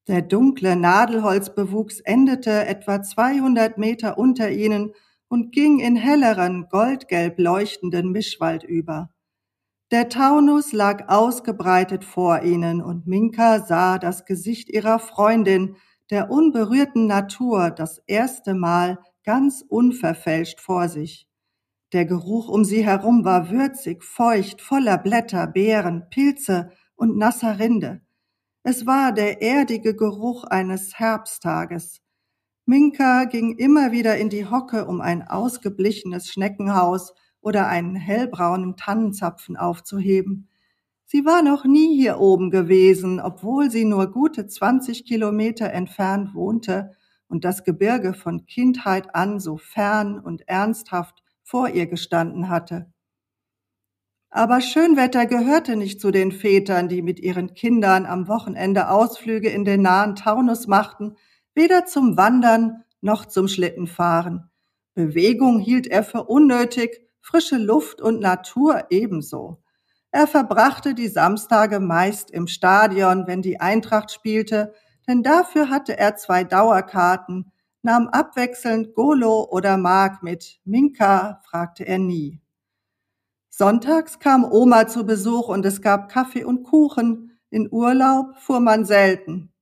Der 0.08 0.22
dunkle 0.22 0.76
Nadelholzbewuchs 0.76 2.00
endete 2.00 2.66
etwa 2.66 3.02
200 3.02 3.76
Meter 3.76 4.16
unter 4.16 4.50
ihnen 4.50 4.92
und 5.28 5.52
ging 5.52 5.80
in 5.80 5.96
helleren, 5.96 6.68
goldgelb 6.68 7.38
leuchtenden 7.38 8.12
Mischwald 8.12 8.64
über. 8.64 9.10
Der 9.90 10.08
Taunus 10.08 10.72
lag 10.72 11.08
ausgebreitet 11.08 12.04
vor 12.04 12.42
ihnen 12.42 12.82
und 12.82 13.06
Minka 13.06 13.60
sah 13.60 13.98
das 13.98 14.24
Gesicht 14.24 14.68
ihrer 14.68 14.98
Freundin, 14.98 15.76
der 16.10 16.30
unberührten 16.30 17.06
Natur 17.06 17.70
das 17.70 18.02
erste 18.06 18.54
Mal 18.54 18.98
ganz 19.24 19.64
unverfälscht 19.68 20.60
vor 20.60 20.88
sich. 20.88 21.28
Der 21.92 22.04
Geruch 22.04 22.48
um 22.48 22.64
sie 22.64 22.84
herum 22.84 23.24
war 23.24 23.50
würzig, 23.50 24.02
feucht, 24.02 24.60
voller 24.60 24.98
Blätter, 24.98 25.46
Beeren, 25.46 26.08
Pilze 26.10 26.70
und 26.96 27.16
nasser 27.16 27.58
Rinde. 27.60 28.00
Es 28.64 28.86
war 28.86 29.12
der 29.12 29.42
erdige 29.42 29.94
Geruch 29.94 30.42
eines 30.44 30.98
Herbsttages. 30.98 32.00
Minka 32.68 33.26
ging 33.26 33.56
immer 33.56 33.92
wieder 33.92 34.16
in 34.16 34.28
die 34.28 34.50
Hocke, 34.50 34.86
um 34.86 35.00
ein 35.00 35.22
ausgeblichenes 35.22 36.28
Schneckenhaus 36.28 37.14
oder 37.40 37.68
einen 37.68 37.94
hellbraunen 37.94 38.76
Tannenzapfen 38.76 39.56
aufzuheben. 39.56 40.48
Sie 41.04 41.24
war 41.24 41.42
noch 41.42 41.64
nie 41.64 41.96
hier 41.96 42.18
oben 42.18 42.50
gewesen, 42.50 43.20
obwohl 43.20 43.70
sie 43.70 43.84
nur 43.84 44.10
gute 44.10 44.48
20 44.48 45.04
Kilometer 45.06 45.72
entfernt 45.72 46.34
wohnte 46.34 46.90
und 47.28 47.44
das 47.44 47.62
Gebirge 47.62 48.14
von 48.14 48.46
Kindheit 48.46 49.14
an 49.14 49.38
so 49.38 49.58
fern 49.58 50.18
und 50.18 50.48
ernsthaft 50.48 51.22
vor 51.44 51.68
ihr 51.68 51.86
gestanden 51.86 52.48
hatte. 52.48 52.92
Aber 54.28 54.60
Schönwetter 54.60 55.26
gehörte 55.26 55.76
nicht 55.76 56.00
zu 56.00 56.10
den 56.10 56.32
Vätern, 56.32 56.88
die 56.88 57.00
mit 57.00 57.20
ihren 57.20 57.54
Kindern 57.54 58.06
am 58.06 58.26
Wochenende 58.26 58.90
Ausflüge 58.90 59.50
in 59.50 59.64
den 59.64 59.82
nahen 59.82 60.16
Taunus 60.16 60.66
machten, 60.66 61.14
weder 61.56 61.86
zum 61.86 62.16
Wandern 62.16 62.84
noch 63.00 63.26
zum 63.26 63.48
Schlittenfahren. 63.48 64.50
Bewegung 64.94 65.58
hielt 65.58 65.88
er 65.88 66.04
für 66.04 66.24
unnötig, 66.24 67.00
frische 67.20 67.56
Luft 67.56 68.00
und 68.00 68.20
Natur 68.20 68.84
ebenso. 68.90 69.62
Er 70.12 70.26
verbrachte 70.26 70.94
die 70.94 71.08
Samstage 71.08 71.80
meist 71.80 72.30
im 72.30 72.46
Stadion, 72.46 73.26
wenn 73.26 73.42
die 73.42 73.60
Eintracht 73.60 74.12
spielte, 74.12 74.72
denn 75.08 75.22
dafür 75.22 75.68
hatte 75.68 75.98
er 75.98 76.16
zwei 76.16 76.44
Dauerkarten, 76.44 77.52
nahm 77.82 78.08
abwechselnd 78.08 78.94
Golo 78.94 79.48
oder 79.50 79.76
Mark 79.76 80.22
mit. 80.22 80.60
Minka 80.64 81.40
fragte 81.44 81.86
er 81.86 81.98
nie. 81.98 82.40
Sonntags 83.48 84.18
kam 84.18 84.44
Oma 84.44 84.86
zu 84.86 85.06
Besuch 85.06 85.48
und 85.48 85.64
es 85.64 85.80
gab 85.80 86.10
Kaffee 86.10 86.44
und 86.44 86.64
Kuchen. 86.64 87.38
In 87.50 87.68
Urlaub 87.70 88.36
fuhr 88.36 88.60
man 88.60 88.84
selten. 88.84 89.52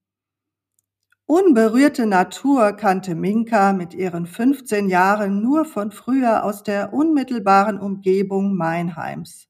Unberührte 1.26 2.04
Natur 2.04 2.72
kannte 2.72 3.14
Minka 3.14 3.72
mit 3.72 3.94
ihren 3.94 4.26
15 4.26 4.90
Jahren 4.90 5.40
nur 5.40 5.64
von 5.64 5.90
früher 5.90 6.44
aus 6.44 6.62
der 6.62 6.92
unmittelbaren 6.92 7.80
Umgebung 7.80 8.54
Meinheims. 8.56 9.48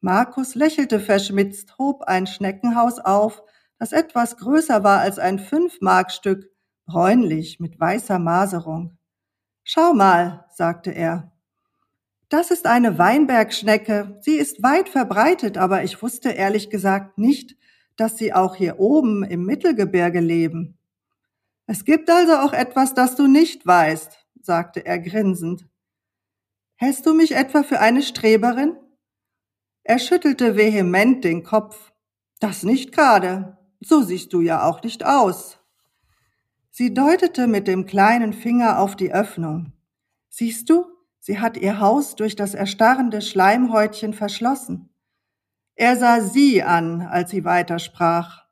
Markus 0.00 0.54
lächelte 0.54 1.00
verschmitzt, 1.00 1.78
hob 1.78 2.02
ein 2.02 2.26
Schneckenhaus 2.26 2.98
auf, 2.98 3.42
das 3.78 3.92
etwas 3.92 4.36
größer 4.36 4.84
war 4.84 5.00
als 5.00 5.18
ein 5.18 5.38
Fünfmarkstück, 5.38 6.50
bräunlich 6.84 7.60
mit 7.60 7.80
weißer 7.80 8.18
Maserung. 8.18 8.98
Schau 9.64 9.94
mal, 9.94 10.44
sagte 10.50 10.90
er. 10.90 11.32
Das 12.28 12.50
ist 12.50 12.66
eine 12.66 12.98
Weinbergschnecke. 12.98 14.18
Sie 14.20 14.36
ist 14.36 14.62
weit 14.62 14.90
verbreitet, 14.90 15.56
aber 15.56 15.82
ich 15.82 16.02
wusste 16.02 16.28
ehrlich 16.28 16.68
gesagt 16.68 17.16
nicht, 17.16 17.56
dass 17.98 18.16
sie 18.16 18.32
auch 18.32 18.54
hier 18.54 18.78
oben 18.78 19.24
im 19.24 19.44
Mittelgebirge 19.44 20.20
leben. 20.20 20.78
Es 21.66 21.84
gibt 21.84 22.08
also 22.08 22.36
auch 22.36 22.54
etwas, 22.54 22.94
das 22.94 23.16
du 23.16 23.26
nicht 23.26 23.66
weißt, 23.66 24.24
sagte 24.40 24.86
er 24.86 24.98
grinsend. 24.98 25.66
Hältst 26.76 27.04
du 27.04 27.12
mich 27.12 27.34
etwa 27.34 27.62
für 27.62 27.80
eine 27.80 28.02
Streberin? 28.02 28.76
Er 29.82 29.98
schüttelte 29.98 30.56
vehement 30.56 31.24
den 31.24 31.42
Kopf. 31.42 31.92
Das 32.38 32.62
nicht 32.62 32.92
gerade. 32.92 33.58
So 33.80 34.02
siehst 34.02 34.32
du 34.32 34.40
ja 34.40 34.62
auch 34.62 34.82
nicht 34.82 35.04
aus. 35.04 35.58
Sie 36.70 36.94
deutete 36.94 37.48
mit 37.48 37.66
dem 37.66 37.84
kleinen 37.84 38.32
Finger 38.32 38.78
auf 38.78 38.94
die 38.94 39.12
Öffnung. 39.12 39.72
Siehst 40.28 40.70
du, 40.70 40.86
sie 41.18 41.40
hat 41.40 41.56
ihr 41.56 41.80
Haus 41.80 42.14
durch 42.14 42.36
das 42.36 42.54
erstarrende 42.54 43.20
Schleimhäutchen 43.22 44.14
verschlossen. 44.14 44.87
Er 45.80 45.96
sah 45.96 46.20
sie 46.20 46.64
an, 46.64 47.02
als 47.02 47.30
sie 47.30 47.44
weitersprach. 47.44 48.46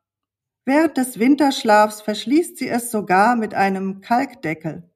Während 0.63 0.95
des 0.95 1.19
Winterschlafs 1.19 1.99
verschließt 1.99 2.57
sie 2.57 2.69
es 2.69 2.89
sogar 2.89 3.35
mit 3.35 3.53
einem 3.53 3.99
Kalkdeckel. 3.99 4.89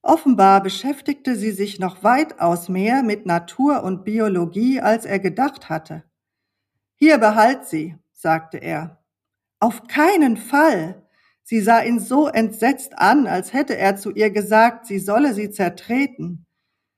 Offenbar 0.00 0.62
beschäftigte 0.62 1.34
sie 1.34 1.50
sich 1.50 1.80
noch 1.80 2.04
weitaus 2.04 2.68
mehr 2.68 3.02
mit 3.02 3.26
Natur 3.26 3.82
und 3.82 4.04
Biologie, 4.04 4.80
als 4.80 5.04
er 5.04 5.18
gedacht 5.18 5.68
hatte. 5.68 6.04
Hier 6.94 7.18
behalt 7.18 7.66
sie, 7.66 7.96
sagte 8.12 8.58
er. 8.58 9.02
Auf 9.58 9.88
keinen 9.88 10.36
Fall. 10.36 11.02
Sie 11.42 11.60
sah 11.60 11.82
ihn 11.82 11.98
so 11.98 12.28
entsetzt 12.28 12.96
an, 12.96 13.26
als 13.26 13.52
hätte 13.52 13.76
er 13.76 13.96
zu 13.96 14.12
ihr 14.12 14.30
gesagt, 14.30 14.86
sie 14.86 15.00
solle 15.00 15.34
sie 15.34 15.50
zertreten. 15.50 16.45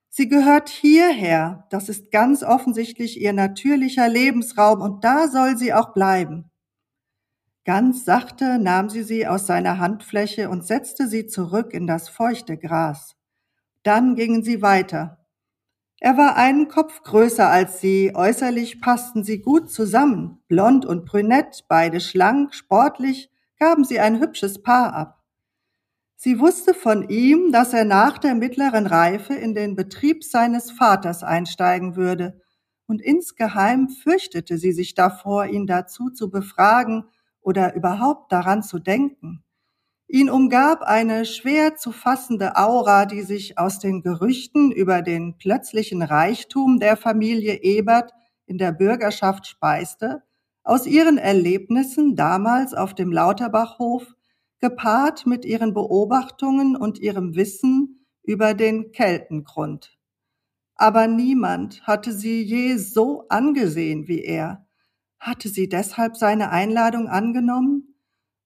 Sie 0.09 0.29
gehört 0.29 0.69
hierher, 0.69 1.67
das 1.71 1.89
ist 1.89 2.11
ganz 2.11 2.43
offensichtlich 2.43 3.21
ihr 3.21 3.33
natürlicher 3.33 4.09
Lebensraum 4.09 4.81
und 4.81 5.05
da 5.05 5.29
soll 5.29 5.57
sie 5.57 5.73
auch 5.73 5.93
bleiben. 5.93 6.51
Ganz 7.65 8.07
sachte 8.07 8.59
nahm 8.59 8.89
sie 8.89 9.03
sie 9.03 9.27
aus 9.27 9.47
seiner 9.47 9.79
Handfläche 9.79 10.49
und 10.49 10.67
setzte 10.67 11.07
sie 11.07 11.27
zurück 11.27 11.75
in 11.75 11.87
das 11.87 12.09
feuchte 12.09 12.57
Gras. 12.57 13.15
Dann 13.83 14.17
gingen 14.17 14.43
sie 14.43 14.63
weiter. 14.63 15.19
Er 16.01 16.17
war 16.17 16.37
einen 16.37 16.69
Kopf 16.69 17.03
größer 17.03 17.49
als 17.49 17.81
sie, 17.81 18.13
äußerlich 18.15 18.81
passten 18.81 19.25
sie 19.25 19.41
gut 19.41 19.71
zusammen, 19.71 20.43
blond 20.49 20.87
und 20.87 21.05
brünett, 21.05 21.65
beide 21.69 22.01
schlank, 22.01 22.55
sportlich, 22.55 23.31
gaben 23.59 23.85
sie 23.85 24.01
ein 24.01 24.21
hübsches 24.21 24.63
Paar 24.63 24.95
ab. 24.95 25.18
Sie 26.21 26.41
wusste 26.41 26.75
von 26.75 27.09
ihm, 27.09 27.53
dass 27.53 27.73
er 27.73 27.85
nach 27.85 28.19
der 28.19 28.35
mittleren 28.35 28.89
Reife 28.89 29.35
in 29.35 29.55
den 29.55 29.77
Betrieb 29.77 30.25
seines 30.25 30.73
Vaters 30.73 31.23
einsteigen 31.23 31.95
würde, 31.95 32.41
und 32.89 33.01
insgeheim 33.01 33.89
fürchtete 33.89 34.59
sie 34.59 34.73
sich 34.73 34.95
davor, 34.95 35.47
ihn 35.47 35.69
dazu 35.69 36.11
zu 36.11 36.29
befragen, 36.29 37.05
oder 37.41 37.77
überhaupt 37.77 38.33
daran 38.33 38.65
zu 38.65 38.81
denken. 38.81 39.45
Ihn 40.09 40.29
umgab 40.29 40.83
eine 40.83 41.25
schwer 41.25 41.77
zu 41.77 41.93
fassende 41.93 42.57
Aura, 42.57 43.07
die 43.07 43.23
sich 43.23 43.57
aus 43.57 43.79
den 43.79 44.03
Gerüchten 44.03 44.73
über 44.73 45.03
den 45.03 45.39
plötzlichen 45.39 46.03
Reichtum 46.03 46.81
der 46.81 46.97
Familie 46.97 47.63
Ebert 47.63 48.13
in 48.45 48.59
der 48.59 48.73
Bürgerschaft 48.73 49.47
speiste, 49.47 50.25
aus 50.65 50.85
ihren 50.89 51.17
Erlebnissen 51.17 52.17
damals 52.17 52.75
auf 52.75 52.93
dem 52.93 53.13
Lauterbachhof, 53.13 54.17
gepaart 54.61 55.27
mit 55.27 55.45
ihren 55.45 55.75
Beobachtungen 55.75 56.77
und 56.77 56.99
ihrem 56.99 57.35
Wissen 57.35 58.07
über 58.23 58.55
den 58.55 58.93
Keltengrund. 58.93 59.99
Aber 60.75 61.07
niemand 61.07 61.87
hatte 61.87 62.13
sie 62.13 62.43
je 62.43 62.77
so 62.77 63.27
angesehen 63.29 64.07
wie 64.07 64.23
er, 64.23 64.67
hatte 65.19 65.49
sie 65.49 65.69
deshalb 65.69 66.17
seine 66.17 66.51
Einladung 66.51 67.09
angenommen? 67.09 67.95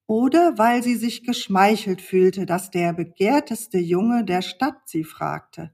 Oder 0.07 0.57
weil 0.57 0.83
sie 0.83 0.95
sich 0.95 1.23
geschmeichelt 1.23 2.01
fühlte, 2.01 2.45
dass 2.45 2.71
der 2.71 2.93
begehrteste 2.93 3.77
Junge 3.77 4.25
der 4.25 4.41
Stadt 4.41 4.81
sie 4.85 5.03
fragte? 5.03 5.73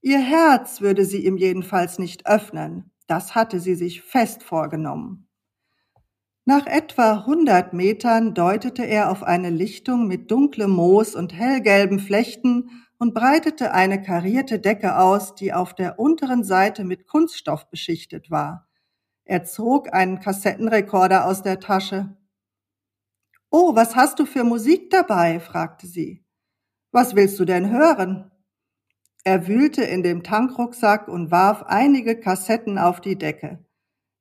Ihr 0.00 0.20
Herz 0.20 0.80
würde 0.80 1.04
sie 1.04 1.24
ihm 1.24 1.36
jedenfalls 1.36 1.98
nicht 1.98 2.26
öffnen, 2.26 2.92
das 3.06 3.34
hatte 3.34 3.58
sie 3.58 3.74
sich 3.74 4.02
fest 4.02 4.42
vorgenommen. 4.42 5.25
Nach 6.48 6.64
etwa 6.68 7.26
hundert 7.26 7.72
Metern 7.72 8.32
deutete 8.32 8.84
er 8.84 9.10
auf 9.10 9.24
eine 9.24 9.50
Lichtung 9.50 10.06
mit 10.06 10.30
dunklem 10.30 10.70
Moos 10.70 11.16
und 11.16 11.34
hellgelben 11.34 11.98
Flechten 11.98 12.70
und 12.98 13.14
breitete 13.14 13.72
eine 13.72 14.00
karierte 14.00 14.60
Decke 14.60 14.96
aus, 14.96 15.34
die 15.34 15.52
auf 15.52 15.74
der 15.74 15.98
unteren 15.98 16.44
Seite 16.44 16.84
mit 16.84 17.08
Kunststoff 17.08 17.68
beschichtet 17.68 18.30
war. 18.30 18.68
Er 19.24 19.42
zog 19.42 19.92
einen 19.92 20.20
Kassettenrekorder 20.20 21.26
aus 21.26 21.42
der 21.42 21.58
Tasche. 21.58 22.16
Oh, 23.50 23.74
was 23.74 23.96
hast 23.96 24.20
du 24.20 24.24
für 24.24 24.44
Musik 24.44 24.90
dabei? 24.90 25.40
fragte 25.40 25.88
sie. 25.88 26.24
Was 26.92 27.16
willst 27.16 27.40
du 27.40 27.44
denn 27.44 27.72
hören? 27.72 28.30
Er 29.24 29.48
wühlte 29.48 29.82
in 29.82 30.04
dem 30.04 30.22
Tankrucksack 30.22 31.08
und 31.08 31.32
warf 31.32 31.64
einige 31.64 32.20
Kassetten 32.20 32.78
auf 32.78 33.00
die 33.00 33.18
Decke. 33.18 33.65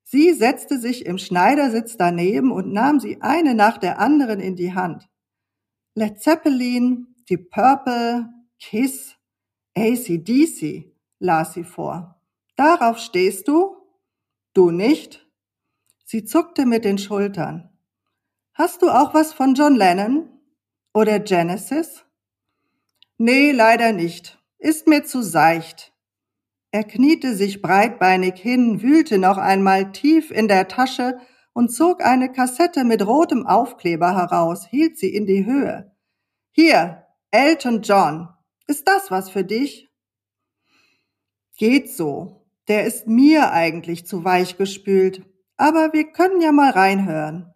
Sie 0.08 0.34
setzte 0.34 0.80
sich 0.80 1.08
im 1.08 1.18
Schneidersitz 1.18 1.98
daneben 1.98 2.52
und 2.52 2.72
nahm 2.72 3.00
sie 3.00 3.24
eine 3.24 3.56
nach 3.56 3.80
der 3.80 4.00
anderen 4.00 4.40
in 4.40 4.56
die 4.56 4.76
Hand. 4.76 5.10
Led 5.96 6.22
Zeppelin, 6.22 7.08
Die 7.28 7.38
Purple, 7.38 8.30
Kiss, 8.60 9.16
ACDC, 9.76 10.94
las 11.18 11.54
sie 11.56 11.64
vor. 11.64 12.22
Darauf 12.56 13.00
stehst 13.00 13.48
du? 13.48 13.78
Du 14.54 14.70
nicht? 14.70 15.28
Sie 16.06 16.24
zuckte 16.24 16.68
mit 16.68 16.86
den 16.86 17.00
Schultern. 17.00 17.72
Hast 18.54 18.84
du 18.84 18.92
auch 18.92 19.16
was 19.16 19.34
von 19.34 19.56
John 19.56 19.76
Lennon? 19.76 20.30
Oder 20.94 21.20
Genesis? 21.20 22.06
Nee, 23.18 23.52
leider 23.52 23.92
nicht. 23.92 24.38
Ist 24.60 24.88
mir 24.88 25.04
zu 25.04 25.24
seicht. 25.24 25.95
Er 26.72 26.84
kniete 26.84 27.36
sich 27.36 27.62
breitbeinig 27.62 28.36
hin, 28.36 28.82
wühlte 28.82 29.18
noch 29.18 29.38
einmal 29.38 29.92
tief 29.92 30.32
in 30.32 30.48
der 30.48 30.68
Tasche 30.68 31.20
und 31.54 31.70
zog 31.72 32.04
eine 32.04 32.32
Kassette 32.32 32.84
mit 32.84 33.06
rotem 33.06 33.48
Aufkleber 33.48 34.16
heraus, 34.16 34.68
hielt 34.68 34.98
sie 34.98 35.14
in 35.14 35.26
die 35.26 35.46
Höhe. 35.46 35.92
Hier, 36.52 37.06
Elton 37.32 37.82
John, 37.82 38.30
ist 38.68 38.88
das 38.88 39.12
was 39.12 39.30
für 39.30 39.44
dich? 39.44 39.90
Geht 41.58 41.92
so. 41.92 42.46
Der 42.68 42.86
ist 42.86 43.08
mir 43.08 43.52
eigentlich 43.52 44.06
zu 44.06 44.26
weich 44.26 44.58
gespült. 44.58 45.24
Aber 45.58 45.94
wir 45.94 46.12
können 46.12 46.42
ja 46.42 46.52
mal 46.52 46.72
reinhören. 46.72 47.54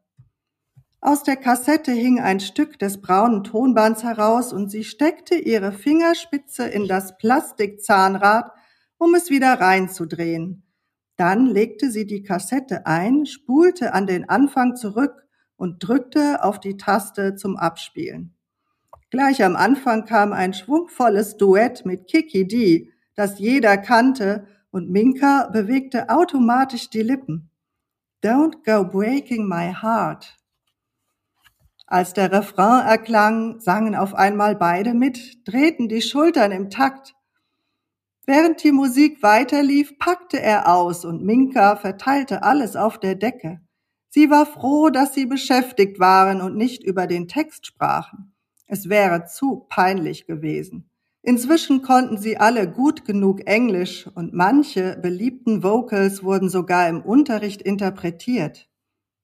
Aus 1.01 1.23
der 1.23 1.35
Kassette 1.37 1.91
hing 1.91 2.19
ein 2.19 2.39
Stück 2.39 2.77
des 2.77 3.01
braunen 3.01 3.43
Tonbands 3.43 4.03
heraus 4.03 4.53
und 4.53 4.69
sie 4.69 4.83
steckte 4.83 5.35
ihre 5.35 5.71
Fingerspitze 5.71 6.65
in 6.67 6.87
das 6.87 7.17
Plastikzahnrad, 7.17 8.51
um 8.99 9.15
es 9.15 9.31
wieder 9.31 9.59
reinzudrehen. 9.59 10.63
Dann 11.15 11.47
legte 11.47 11.89
sie 11.89 12.05
die 12.05 12.21
Kassette 12.21 12.85
ein, 12.85 13.25
spulte 13.25 13.93
an 13.93 14.05
den 14.05 14.29
Anfang 14.29 14.75
zurück 14.75 15.25
und 15.55 15.79
drückte 15.79 16.43
auf 16.43 16.59
die 16.59 16.77
Taste 16.77 17.35
zum 17.35 17.57
Abspielen. 17.57 18.35
Gleich 19.09 19.43
am 19.43 19.55
Anfang 19.55 20.05
kam 20.05 20.33
ein 20.33 20.53
schwungvolles 20.53 21.37
Duett 21.37 21.85
mit 21.85 22.07
Kiki 22.07 22.47
D, 22.47 22.91
das 23.15 23.39
jeder 23.39 23.77
kannte, 23.77 24.45
und 24.71 24.91
Minka 24.91 25.49
bewegte 25.51 26.09
automatisch 26.09 26.91
die 26.91 27.01
Lippen. 27.01 27.49
Don't 28.23 28.63
go 28.63 28.87
breaking 28.87 29.47
my 29.47 29.73
heart. 29.73 30.37
Als 31.87 32.13
der 32.13 32.31
Refrain 32.31 32.85
erklang, 32.85 33.59
sangen 33.59 33.95
auf 33.95 34.13
einmal 34.13 34.55
beide 34.55 34.93
mit, 34.93 35.47
drehten 35.47 35.89
die 35.89 36.03
Schultern 36.03 36.51
im 36.51 36.69
Takt. 36.69 37.15
Während 38.29 38.63
die 38.63 38.71
Musik 38.71 39.23
weiterlief, 39.23 39.97
packte 39.97 40.39
er 40.39 40.71
aus 40.71 41.03
und 41.03 41.23
Minka 41.25 41.75
verteilte 41.77 42.43
alles 42.43 42.75
auf 42.75 42.99
der 42.99 43.15
Decke. 43.15 43.59
Sie 44.09 44.29
war 44.29 44.45
froh, 44.45 44.91
dass 44.91 45.15
sie 45.15 45.25
beschäftigt 45.25 45.99
waren 45.99 46.39
und 46.39 46.55
nicht 46.55 46.83
über 46.83 47.07
den 47.07 47.27
Text 47.27 47.65
sprachen. 47.65 48.35
Es 48.67 48.87
wäre 48.87 49.25
zu 49.25 49.65
peinlich 49.67 50.27
gewesen. 50.27 50.91
Inzwischen 51.23 51.81
konnten 51.81 52.19
sie 52.19 52.37
alle 52.37 52.69
gut 52.69 53.03
genug 53.03 53.47
Englisch 53.47 54.05
und 54.13 54.31
manche 54.31 54.97
beliebten 55.01 55.63
Vocals 55.63 56.21
wurden 56.21 56.49
sogar 56.49 56.87
im 56.87 57.01
Unterricht 57.01 57.63
interpretiert. 57.63 58.69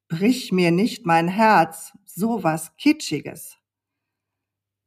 Brich 0.07 0.51
mir 0.51 0.71
nicht 0.71 1.05
mein 1.05 1.27
Herz, 1.27 1.93
so 2.05 2.43
was 2.43 2.75
Kitschiges. 2.77 3.59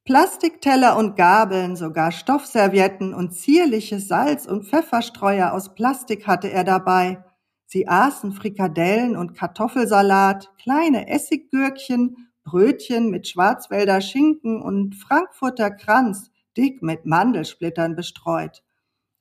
Plastikteller 0.09 0.97
und 0.97 1.17
Gabeln, 1.17 1.77
sogar 1.77 2.13
Stoffservietten 2.13 3.13
und 3.13 3.33
zierliche 3.35 4.01
Salz- 4.01 4.47
und 4.47 4.65
Pfefferstreuer 4.65 5.53
aus 5.53 5.75
Plastik 5.75 6.27
hatte 6.27 6.51
er 6.51 6.65
dabei. 6.65 7.23
Sie 7.67 7.87
aßen 7.87 8.33
Frikadellen 8.33 9.19
und 9.19 9.35
Kartoffelsalat, 9.35 10.49
kleine 10.57 11.11
Essiggürkchen 11.11 12.31
Brötchen 12.43 13.11
mit 13.11 13.29
Schwarzwälder 13.29 14.01
Schinken 14.01 14.63
und 14.63 14.95
Frankfurter 14.95 15.71
Kranz, 15.71 16.31
dick 16.57 16.83
mit 16.83 17.05
Mandelsplittern 17.05 17.95
bestreut. 17.95 18.63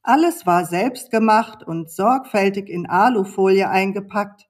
Alles 0.04 0.46
war 0.46 0.64
selbst 0.64 1.12
gemacht 1.12 1.64
und 1.64 1.92
sorgfältig 1.92 2.70
in 2.70 2.90
Alufolie 2.90 3.70
eingepackt. 3.70 4.48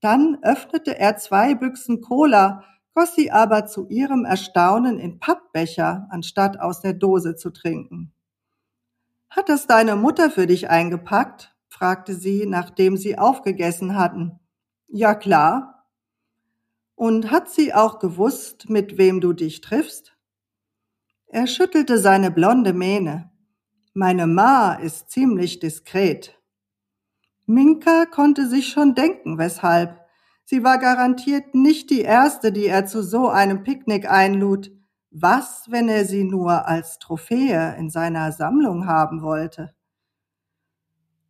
Dann 0.00 0.38
öffnete 0.42 0.96
er 0.96 1.16
zwei 1.16 1.56
Büchsen 1.56 2.00
Cola, 2.00 2.62
goss 2.94 3.14
sie 3.14 3.30
aber 3.30 3.66
zu 3.66 3.88
ihrem 3.88 4.24
Erstaunen 4.24 4.98
in 4.98 5.18
Pappbecher, 5.18 6.06
anstatt 6.10 6.60
aus 6.60 6.80
der 6.80 6.92
Dose 6.92 7.36
zu 7.36 7.50
trinken. 7.50 8.12
Hat 9.30 9.48
es 9.48 9.66
deine 9.66 9.96
Mutter 9.96 10.30
für 10.30 10.46
dich 10.46 10.68
eingepackt? 10.68 11.54
fragte 11.68 12.14
sie, 12.14 12.46
nachdem 12.46 12.96
sie 12.96 13.18
aufgegessen 13.18 13.96
hatten. 13.96 14.38
Ja 14.88 15.14
klar, 15.14 15.72
und 16.94 17.30
hat 17.30 17.50
sie 17.50 17.74
auch 17.74 17.98
gewusst, 17.98 18.68
mit 18.70 18.98
wem 18.98 19.20
du 19.20 19.32
dich 19.32 19.60
triffst? 19.60 20.16
Er 21.26 21.46
schüttelte 21.46 21.98
seine 21.98 22.30
blonde 22.30 22.72
Mähne. 22.72 23.32
Meine 23.94 24.26
Ma 24.26 24.74
ist 24.74 25.10
ziemlich 25.10 25.58
diskret. 25.58 26.38
Minka 27.46 28.06
konnte 28.06 28.48
sich 28.48 28.68
schon 28.68 28.94
denken, 28.94 29.36
weshalb. 29.36 30.01
Sie 30.52 30.62
war 30.62 30.76
garantiert 30.76 31.54
nicht 31.54 31.88
die 31.88 32.02
erste, 32.02 32.52
die 32.52 32.66
er 32.66 32.84
zu 32.84 33.02
so 33.02 33.30
einem 33.30 33.62
Picknick 33.62 34.10
einlud. 34.10 34.70
Was, 35.10 35.64
wenn 35.70 35.88
er 35.88 36.04
sie 36.04 36.24
nur 36.24 36.68
als 36.68 36.98
Trophäe 36.98 37.74
in 37.78 37.88
seiner 37.88 38.32
Sammlung 38.32 38.86
haben 38.86 39.22
wollte? 39.22 39.74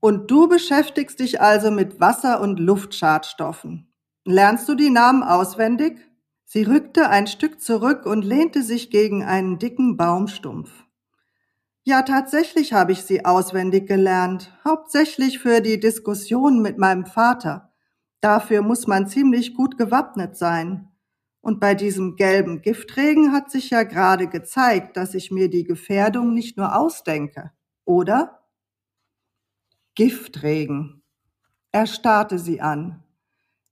Und 0.01 0.29
du 0.29 0.49
beschäftigst 0.49 1.21
dich 1.21 1.41
also 1.41 1.71
mit 1.71 2.01
Wasser- 2.01 2.41
und 2.41 2.59
Luftschadstoffen. 2.59 3.95
Lernst 4.25 4.69
du 4.69 4.75
die 4.75 4.91
Namen 4.91 5.23
auswendig? 5.23 6.01
Sie 6.45 6.65
rückte 6.65 7.09
ein 7.09 7.29
Stück 7.29 7.61
zurück 7.61 8.07
und 8.07 8.25
lehnte 8.25 8.65
sich 8.65 8.91
gegen 8.91 9.23
einen 9.23 9.61
dicken 9.61 9.97
Baumstumpf. 9.97 10.73
Ja, 11.85 12.03
tatsächlich 12.03 12.73
habe 12.73 12.91
ich 12.91 13.05
sie 13.05 13.25
auswendig 13.25 13.87
gelernt, 13.87 14.53
hauptsächlich 14.65 15.39
für 15.39 15.61
die 15.61 15.79
Diskussion 15.79 16.61
mit 16.61 16.77
meinem 16.77 17.07
Vater. 17.07 17.72
Dafür 18.23 18.63
muss 18.63 18.87
man 18.87 19.09
ziemlich 19.09 19.53
gut 19.55 19.77
gewappnet 19.77 20.37
sein. 20.37 20.89
Und 21.41 21.59
bei 21.59 21.75
diesem 21.75 22.15
gelben 22.15 22.63
Giftregen 22.63 23.33
hat 23.33 23.51
sich 23.51 23.71
ja 23.71 23.83
gerade 23.83 24.29
gezeigt, 24.29 24.97
dass 24.97 25.15
ich 25.15 25.33
mir 25.33 25.51
die 25.51 25.65
Gefährdung 25.65 26.33
nicht 26.33 26.57
nur 26.57 26.77
ausdenke, 26.77 27.51
oder? 27.85 28.45
Giftregen. 29.97 31.03
Er 31.73 31.87
starrte 31.87 32.39
sie 32.39 32.61
an. 32.61 33.03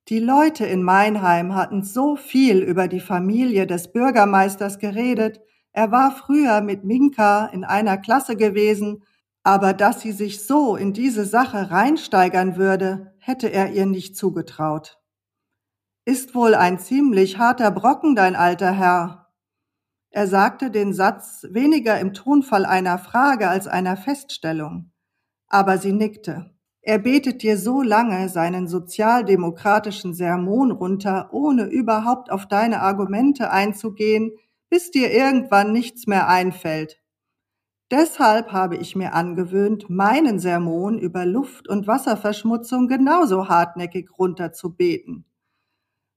Die 0.08 0.18
Leute 0.18 0.66
in 0.66 0.82
Meinheim 0.82 1.54
hatten 1.54 1.84
so 1.84 2.16
viel 2.16 2.58
über 2.58 2.88
die 2.88 2.98
Familie 2.98 3.68
des 3.68 3.92
Bürgermeisters 3.92 4.80
geredet. 4.80 5.40
Er 5.72 5.92
war 5.92 6.10
früher 6.10 6.60
mit 6.60 6.82
Minka 6.82 7.46
in 7.46 7.62
einer 7.62 7.98
Klasse 7.98 8.34
gewesen, 8.34 9.04
aber 9.44 9.74
dass 9.74 10.00
sie 10.00 10.10
sich 10.10 10.44
so 10.44 10.74
in 10.74 10.92
diese 10.92 11.24
Sache 11.24 11.70
reinsteigern 11.70 12.56
würde, 12.56 13.14
hätte 13.30 13.52
er 13.52 13.70
ihr 13.70 13.86
nicht 13.86 14.16
zugetraut. 14.16 14.98
Ist 16.04 16.34
wohl 16.34 16.56
ein 16.56 16.80
ziemlich 16.80 17.38
harter 17.38 17.70
Brocken, 17.70 18.16
dein 18.16 18.34
alter 18.34 18.72
Herr. 18.72 19.28
Er 20.10 20.26
sagte 20.26 20.72
den 20.72 20.92
Satz 20.92 21.46
weniger 21.48 22.00
im 22.00 22.12
Tonfall 22.12 22.66
einer 22.66 22.98
Frage 22.98 23.48
als 23.48 23.68
einer 23.68 23.96
Feststellung. 23.96 24.90
Aber 25.46 25.78
sie 25.78 25.92
nickte. 25.92 26.50
Er 26.82 26.98
betet 26.98 27.42
dir 27.42 27.56
so 27.56 27.82
lange 27.82 28.28
seinen 28.28 28.66
sozialdemokratischen 28.66 30.12
Sermon 30.12 30.72
runter, 30.72 31.28
ohne 31.32 31.66
überhaupt 31.66 32.32
auf 32.32 32.48
deine 32.48 32.80
Argumente 32.80 33.52
einzugehen, 33.52 34.32
bis 34.70 34.90
dir 34.90 35.12
irgendwann 35.12 35.70
nichts 35.70 36.08
mehr 36.08 36.26
einfällt. 36.26 37.00
Deshalb 37.90 38.52
habe 38.52 38.76
ich 38.76 38.94
mir 38.94 39.14
angewöhnt, 39.14 39.90
meinen 39.90 40.38
Sermon 40.38 40.98
über 40.98 41.26
Luft- 41.26 41.68
und 41.68 41.88
Wasserverschmutzung 41.88 42.86
genauso 42.86 43.48
hartnäckig 43.48 44.10
runterzubeten. 44.16 45.24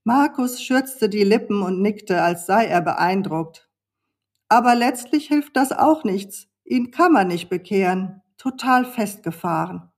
Markus 0.04 0.62
schürzte 0.62 1.10
die 1.10 1.24
Lippen 1.24 1.64
und 1.64 1.82
nickte, 1.82 2.22
als 2.22 2.46
sei 2.46 2.66
er 2.66 2.82
beeindruckt. 2.82 3.70
Aber 4.50 4.76
letztlich 4.76 5.28
hilft 5.30 5.58
das 5.58 5.72
auch 5.72 6.04
nichts. 6.04 6.48
Ihn 6.64 6.92
kann 6.92 7.12
man 7.12 7.30
nicht 7.30 7.50
bekehren. 7.50 8.22
Total 8.38 8.86
festgefahren. 8.86 9.90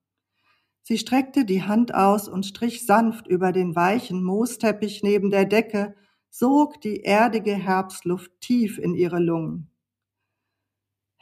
Sie 0.82 0.98
streckte 0.98 1.44
die 1.44 1.64
Hand 1.64 1.94
aus 1.94 2.30
und 2.30 2.46
strich 2.46 2.86
sanft 2.86 3.28
über 3.28 3.52
den 3.52 3.76
weichen 3.76 4.24
Moosteppich 4.24 5.04
neben 5.04 5.32
der 5.32 5.46
Decke, 5.46 5.96
sog 6.30 6.80
die 6.80 7.04
erdige 7.04 7.56
Herbstluft 7.56 8.32
tief 8.40 8.78
in 8.78 8.94
ihre 8.94 9.20
Lungen. 9.20 9.75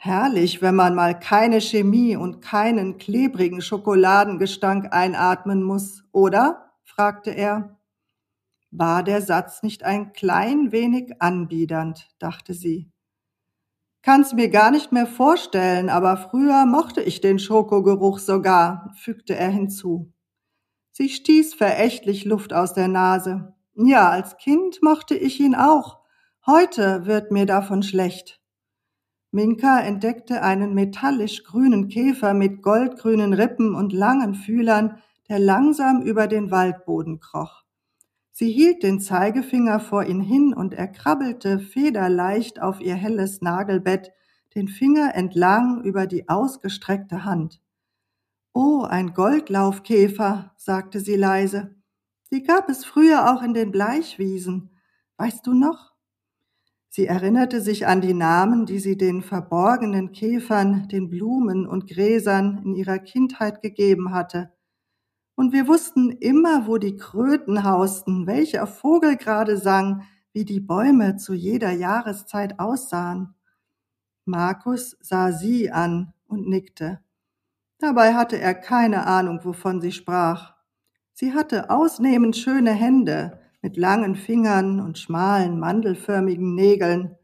Herrlich, 0.06 0.60
wenn 0.60 0.74
man 0.74 0.94
mal 0.94 1.18
keine 1.18 1.62
Chemie 1.62 2.14
und 2.14 2.42
keinen 2.42 2.98
klebrigen 2.98 3.62
Schokoladengestank 3.62 4.92
einatmen 4.92 5.62
muss, 5.62 6.04
oder? 6.12 6.74
fragte 6.82 7.30
er. 7.30 7.80
War 8.70 9.02
der 9.02 9.22
Satz 9.22 9.62
nicht 9.62 9.82
ein 9.82 10.12
klein 10.12 10.72
wenig 10.72 11.22
anbiedernd, 11.22 12.10
dachte 12.18 12.52
sie. 12.52 12.92
Kann's 14.02 14.34
mir 14.34 14.50
gar 14.50 14.70
nicht 14.70 14.92
mehr 14.92 15.06
vorstellen, 15.06 15.88
aber 15.88 16.18
früher 16.18 16.66
mochte 16.66 17.00
ich 17.00 17.22
den 17.22 17.38
Schokogeruch 17.38 18.18
sogar, 18.18 18.92
fügte 18.98 19.34
er 19.34 19.48
hinzu. 19.48 20.12
Sie 20.90 21.08
stieß 21.08 21.54
verächtlich 21.54 22.26
Luft 22.26 22.52
aus 22.52 22.74
der 22.74 22.88
Nase. 22.88 23.54
Ja, 23.72 24.10
als 24.10 24.36
Kind 24.36 24.82
mochte 24.82 25.14
ich 25.14 25.40
ihn 25.40 25.54
auch. 25.54 26.00
Heute 26.44 27.06
wird 27.06 27.30
mir 27.30 27.46
davon 27.46 27.82
schlecht. 27.82 28.43
Minka 29.34 29.80
entdeckte 29.80 30.42
einen 30.42 30.74
metallisch 30.74 31.42
grünen 31.42 31.88
Käfer 31.88 32.34
mit 32.34 32.62
goldgrünen 32.62 33.32
Rippen 33.32 33.74
und 33.74 33.92
langen 33.92 34.36
Fühlern, 34.36 34.98
der 35.28 35.40
langsam 35.40 36.02
über 36.02 36.28
den 36.28 36.52
Waldboden 36.52 37.18
kroch. 37.18 37.64
Sie 38.30 38.48
hielt 38.48 38.84
den 38.84 39.00
Zeigefinger 39.00 39.80
vor 39.80 40.04
ihn 40.04 40.20
hin 40.20 40.54
und 40.54 40.72
er 40.72 40.86
krabbelte 40.86 41.58
federleicht 41.58 42.62
auf 42.62 42.80
ihr 42.80 42.94
helles 42.94 43.40
Nagelbett, 43.40 44.12
den 44.54 44.68
Finger 44.68 45.16
entlang 45.16 45.82
über 45.82 46.06
die 46.06 46.28
ausgestreckte 46.28 47.24
Hand. 47.24 47.60
Oh, 48.52 48.86
ein 48.88 49.14
Goldlaufkäfer, 49.14 50.52
sagte 50.56 51.00
sie 51.00 51.16
leise. 51.16 51.74
Sie 52.30 52.44
gab 52.44 52.68
es 52.68 52.84
früher 52.84 53.34
auch 53.34 53.42
in 53.42 53.52
den 53.52 53.72
Bleichwiesen. 53.72 54.70
Weißt 55.16 55.44
du 55.44 55.54
noch? 55.54 55.93
Sie 56.96 57.08
erinnerte 57.08 57.60
sich 57.60 57.88
an 57.88 58.00
die 58.00 58.14
Namen, 58.14 58.66
die 58.66 58.78
sie 58.78 58.96
den 58.96 59.20
verborgenen 59.20 60.12
Käfern, 60.12 60.86
den 60.86 61.10
Blumen 61.10 61.66
und 61.66 61.88
Gräsern 61.88 62.62
in 62.64 62.76
ihrer 62.76 63.00
Kindheit 63.00 63.62
gegeben 63.62 64.12
hatte. 64.12 64.52
Und 65.34 65.52
wir 65.52 65.66
wussten 65.66 66.12
immer, 66.12 66.68
wo 66.68 66.78
die 66.78 66.96
Kröten 66.96 67.64
hausten, 67.64 68.28
welcher 68.28 68.68
Vogel 68.68 69.16
gerade 69.16 69.56
sang, 69.56 70.04
wie 70.34 70.44
die 70.44 70.60
Bäume 70.60 71.16
zu 71.16 71.34
jeder 71.34 71.72
Jahreszeit 71.72 72.60
aussahen. 72.60 73.34
Markus 74.24 74.96
sah 75.00 75.32
sie 75.32 75.72
an 75.72 76.12
und 76.28 76.46
nickte. 76.48 77.00
Dabei 77.78 78.14
hatte 78.14 78.38
er 78.38 78.54
keine 78.54 79.04
Ahnung, 79.08 79.40
wovon 79.42 79.80
sie 79.80 79.90
sprach. 79.90 80.54
Sie 81.12 81.34
hatte 81.34 81.70
ausnehmend 81.70 82.36
schöne 82.36 82.70
Hände 82.70 83.40
mit 83.64 83.78
langen 83.78 84.14
Fingern 84.14 84.78
und 84.78 84.98
schmalen, 84.98 85.58
mandelförmigen 85.58 86.54
Nägeln. 86.54 87.16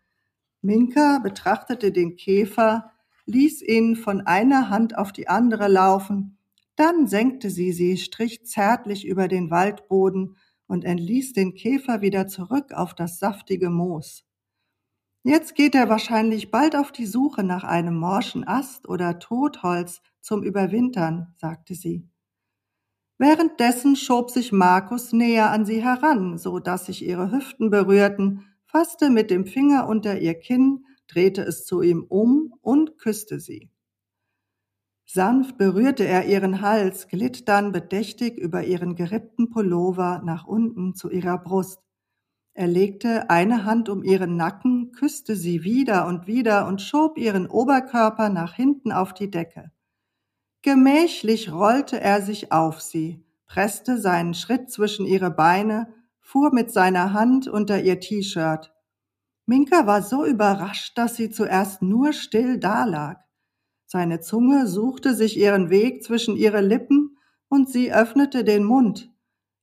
Minka 0.63 1.19
betrachtete 1.19 1.93
den 1.93 2.17
Käfer, 2.17 2.93
ließ 3.27 3.61
ihn 3.61 3.95
von 3.95 4.23
einer 4.23 4.71
Hand 4.71 4.97
auf 4.97 5.13
die 5.13 5.29
andere 5.29 5.69
laufen, 5.69 6.39
dann 6.77 7.07
senkte 7.07 7.51
sie 7.51 7.73
sie, 7.73 7.99
strich 7.99 8.47
zärtlich 8.47 9.07
über 9.07 9.29
den 9.29 9.51
Waldboden 9.51 10.39
und 10.67 10.87
entließ 10.87 11.35
den 11.35 11.53
Käfer 11.53 12.01
wieder 12.01 12.27
zurück 12.27 12.73
auf 12.73 12.95
das 12.95 13.19
saftige 13.19 13.69
Moos. 13.69 14.25
Jetzt 15.23 15.55
geht 15.55 15.75
er 15.75 15.91
wahrscheinlich 15.91 16.51
bald 16.51 16.75
auf 16.75 16.91
die 16.91 17.05
Suche 17.05 17.45
nach 17.45 17.65
einem 17.65 17.97
morschen 17.97 18.49
Ast 18.49 18.89
oder 18.89 19.19
Totholz 19.19 20.01
zum 20.23 20.43
Überwintern, 20.43 21.35
sagte 21.37 21.75
sie. 21.75 22.10
Währenddessen 23.21 23.97
schob 23.97 24.31
sich 24.31 24.51
Markus 24.51 25.13
näher 25.13 25.51
an 25.51 25.67
sie 25.67 25.85
heran, 25.85 26.39
so 26.39 26.59
dass 26.59 26.87
sich 26.87 27.05
ihre 27.05 27.31
Hüften 27.31 27.69
berührten, 27.69 28.47
fasste 28.65 29.11
mit 29.11 29.31
dem 29.31 29.45
Finger 29.45 29.87
unter 29.89 30.19
ihr 30.19 30.33
Kinn, 30.33 30.87
drehte 31.07 31.43
es 31.43 31.67
zu 31.67 31.83
ihm 31.83 32.07
um 32.09 32.55
und 32.63 32.97
küsste 32.97 33.39
sie. 33.39 33.69
Sanft 35.05 35.59
berührte 35.59 36.07
er 36.07 36.25
ihren 36.25 36.63
Hals, 36.63 37.09
glitt 37.09 37.47
dann 37.47 37.73
bedächtig 37.73 38.39
über 38.39 38.65
ihren 38.65 38.95
gerippten 38.95 39.51
Pullover 39.51 40.23
nach 40.25 40.47
unten 40.47 40.95
zu 40.95 41.11
ihrer 41.11 41.37
Brust. 41.37 41.83
Er 42.55 42.69
legte 42.69 43.29
eine 43.29 43.67
Hand 43.67 43.91
um 43.91 44.03
ihren 44.03 44.37
Nacken, 44.37 44.93
küsste 44.93 45.37
sie 45.37 45.63
wieder 45.63 46.07
und 46.07 46.27
wieder 46.27 46.67
und 46.67 46.81
schob 46.81 47.19
ihren 47.19 47.49
Oberkörper 47.49 48.31
nach 48.31 48.55
hinten 48.55 48.93
auf 48.93 49.13
die 49.13 49.31
Decke. 49.31 49.73
Gemächlich 50.63 51.51
rollte 51.51 52.01
er 52.01 52.21
sich 52.21 52.53
auf 52.53 52.83
sie, 52.83 53.25
presste 53.47 53.99
seinen 53.99 54.35
Schritt 54.35 54.71
zwischen 54.71 55.07
ihre 55.07 55.31
Beine, 55.31 55.95
fuhr 56.21 56.53
mit 56.53 56.71
seiner 56.71 57.15
Hand 57.15 57.49
unter 57.49 57.81
ihr 57.83 57.99
T-Shirt. 57.99 58.71
Minka 59.47 59.87
war 59.87 60.03
so 60.03 60.25
überrascht, 60.27 60.99
dass 60.99 61.17
sie 61.17 61.31
zuerst 61.31 61.81
nur 61.81 62.13
still 62.13 62.59
dalag. 62.59 63.25
Seine 63.87 64.21
Zunge 64.21 64.67
suchte 64.67 65.15
sich 65.15 65.39
ihren 65.39 65.71
Weg 65.71 66.05
zwischen 66.05 66.37
ihre 66.37 66.61
Lippen 66.61 67.17
und 67.49 67.71
sie 67.71 67.93
öffnete 67.93 68.45
den 68.45 68.63
Mund. 68.63 69.11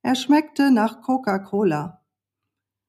Er 0.01 0.15
schmeckte 0.15 0.71
nach 0.71 1.01
Coca-Cola. 1.01 2.03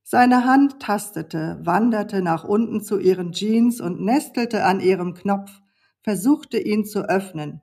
Seine 0.02 0.46
Hand 0.46 0.80
tastete, 0.80 1.60
wanderte 1.62 2.22
nach 2.22 2.42
unten 2.42 2.80
zu 2.80 2.98
ihren 2.98 3.32
Jeans 3.32 3.80
und 3.82 4.00
nestelte 4.00 4.64
an 4.64 4.80
ihrem 4.80 5.12
Knopf, 5.12 5.60
versuchte 6.00 6.58
ihn 6.58 6.86
zu 6.86 7.08
öffnen. 7.08 7.60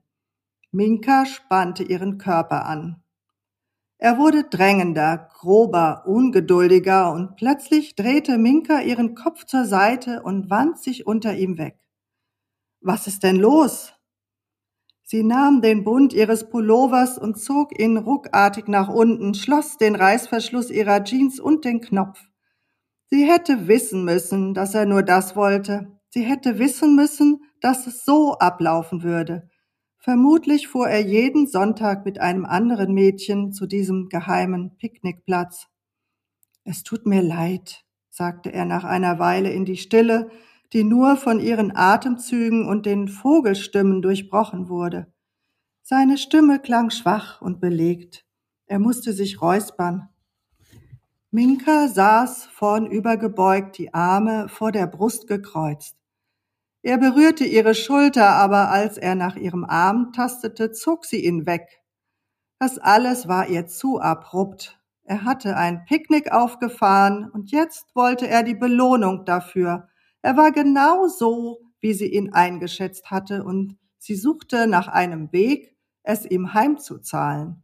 Minka 0.75 1.25
spannte 1.25 1.83
ihren 1.83 2.17
Körper 2.17 2.65
an. 2.65 3.01
Er 3.97 4.17
wurde 4.17 4.43
drängender, 4.43 5.29
grober, 5.33 6.03
ungeduldiger 6.05 7.13
und 7.13 7.37
plötzlich 7.37 7.95
drehte 7.95 8.37
Minka 8.37 8.81
ihren 8.81 9.15
Kopf 9.15 9.45
zur 9.45 9.63
Seite 9.63 10.21
und 10.21 10.49
wand 10.49 10.77
sich 10.77 11.07
unter 11.07 11.33
ihm 11.33 11.57
weg. 11.57 11.79
Was 12.81 13.07
ist 13.07 13.23
denn 13.23 13.37
los? 13.37 13.93
Sie 15.01 15.23
nahm 15.23 15.61
den 15.61 15.85
Bund 15.85 16.11
ihres 16.11 16.49
Pullovers 16.49 17.17
und 17.17 17.39
zog 17.39 17.79
ihn 17.79 17.95
ruckartig 17.95 18.67
nach 18.67 18.89
unten, 18.89 19.33
schloss 19.33 19.77
den 19.77 19.95
Reißverschluss 19.95 20.71
ihrer 20.71 21.05
Jeans 21.05 21.39
und 21.39 21.63
den 21.63 21.79
Knopf. 21.79 22.19
Sie 23.09 23.23
hätte 23.23 23.69
wissen 23.69 24.03
müssen, 24.03 24.53
dass 24.53 24.73
er 24.73 24.85
nur 24.85 25.03
das 25.03 25.37
wollte. 25.37 25.87
Sie 26.09 26.23
hätte 26.23 26.59
wissen 26.59 26.97
müssen, 26.97 27.45
dass 27.61 27.87
es 27.87 28.03
so 28.03 28.33
ablaufen 28.33 29.03
würde. 29.03 29.49
Vermutlich 30.05 30.67
fuhr 30.67 30.87
er 30.87 31.01
jeden 31.01 31.47
Sonntag 31.47 32.05
mit 32.05 32.21
einem 32.21 32.45
anderen 32.45 32.93
Mädchen 32.93 33.53
zu 33.53 33.65
diesem 33.65 34.07
geheimen 34.07 34.77
Picknickplatz. 34.77 35.65
Es 36.63 36.83
tut 36.83 37.07
mir 37.07 37.23
leid, 37.23 37.83
sagte 38.11 38.53
er 38.53 38.65
nach 38.65 38.83
einer 38.83 39.17
Weile 39.17 39.49
in 39.49 39.65
die 39.65 39.77
Stille, 39.77 40.29
die 40.73 40.83
nur 40.83 41.17
von 41.17 41.39
ihren 41.39 41.75
Atemzügen 41.75 42.67
und 42.67 42.85
den 42.85 43.07
Vogelstimmen 43.07 44.03
durchbrochen 44.03 44.69
wurde. 44.69 45.11
Seine 45.81 46.19
Stimme 46.19 46.59
klang 46.59 46.91
schwach 46.91 47.41
und 47.41 47.59
belegt. 47.59 48.27
Er 48.67 48.77
musste 48.77 49.11
sich 49.11 49.41
räuspern. 49.41 50.09
Minka 51.31 51.87
saß 51.87 52.45
vornüber 52.45 53.17
gebeugt, 53.17 53.79
die 53.79 53.91
Arme 53.95 54.49
vor 54.49 54.71
der 54.71 54.85
Brust 54.85 55.25
gekreuzt. 55.25 55.97
Er 56.85 56.99
berührte 56.99 57.45
ihre 57.45 57.73
Schulter, 57.73 58.29
aber 58.29 58.69
als 58.69 58.99
er 58.99 59.15
nach 59.15 59.35
ihrem 59.35 59.65
Arm 59.65 60.13
tastete, 60.13 60.71
zog 60.71 61.03
sie 61.03 61.25
ihn 61.25 61.47
weg. 61.47 61.81
Das 62.59 62.77
alles 62.77 63.27
war 63.27 63.49
ihr 63.49 63.65
zu 63.65 63.99
abrupt. 63.99 64.79
Er 65.03 65.23
hatte 65.23 65.57
ein 65.57 65.83
Picknick 65.85 66.31
aufgefahren 66.31 67.27
und 67.31 67.49
jetzt 67.49 67.95
wollte 67.95 68.27
er 68.27 68.43
die 68.43 68.53
Belohnung 68.53 69.25
dafür, 69.25 69.89
er 70.21 70.37
war 70.37 70.51
genau 70.51 71.07
so, 71.07 71.57
wie 71.79 71.93
sie 71.93 72.11
ihn 72.13 72.33
eingeschätzt 72.33 73.09
hatte, 73.09 73.43
und 73.43 73.79
sie 73.97 74.15
suchte 74.15 74.67
nach 74.67 74.87
einem 74.87 75.31
Weg, 75.31 75.75
es 76.03 76.23
ihm 76.23 76.53
heimzuzahlen. 76.53 77.63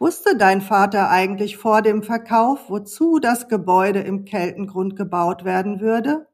Wusste 0.00 0.36
dein 0.36 0.60
Vater 0.60 1.08
eigentlich 1.08 1.56
vor 1.56 1.82
dem 1.82 2.02
Verkauf, 2.02 2.68
wozu 2.68 3.20
das 3.20 3.48
Gebäude 3.48 4.00
im 4.00 4.24
Keltengrund 4.24 4.96
gebaut 4.96 5.44
werden 5.44 5.80
würde? 5.80 6.26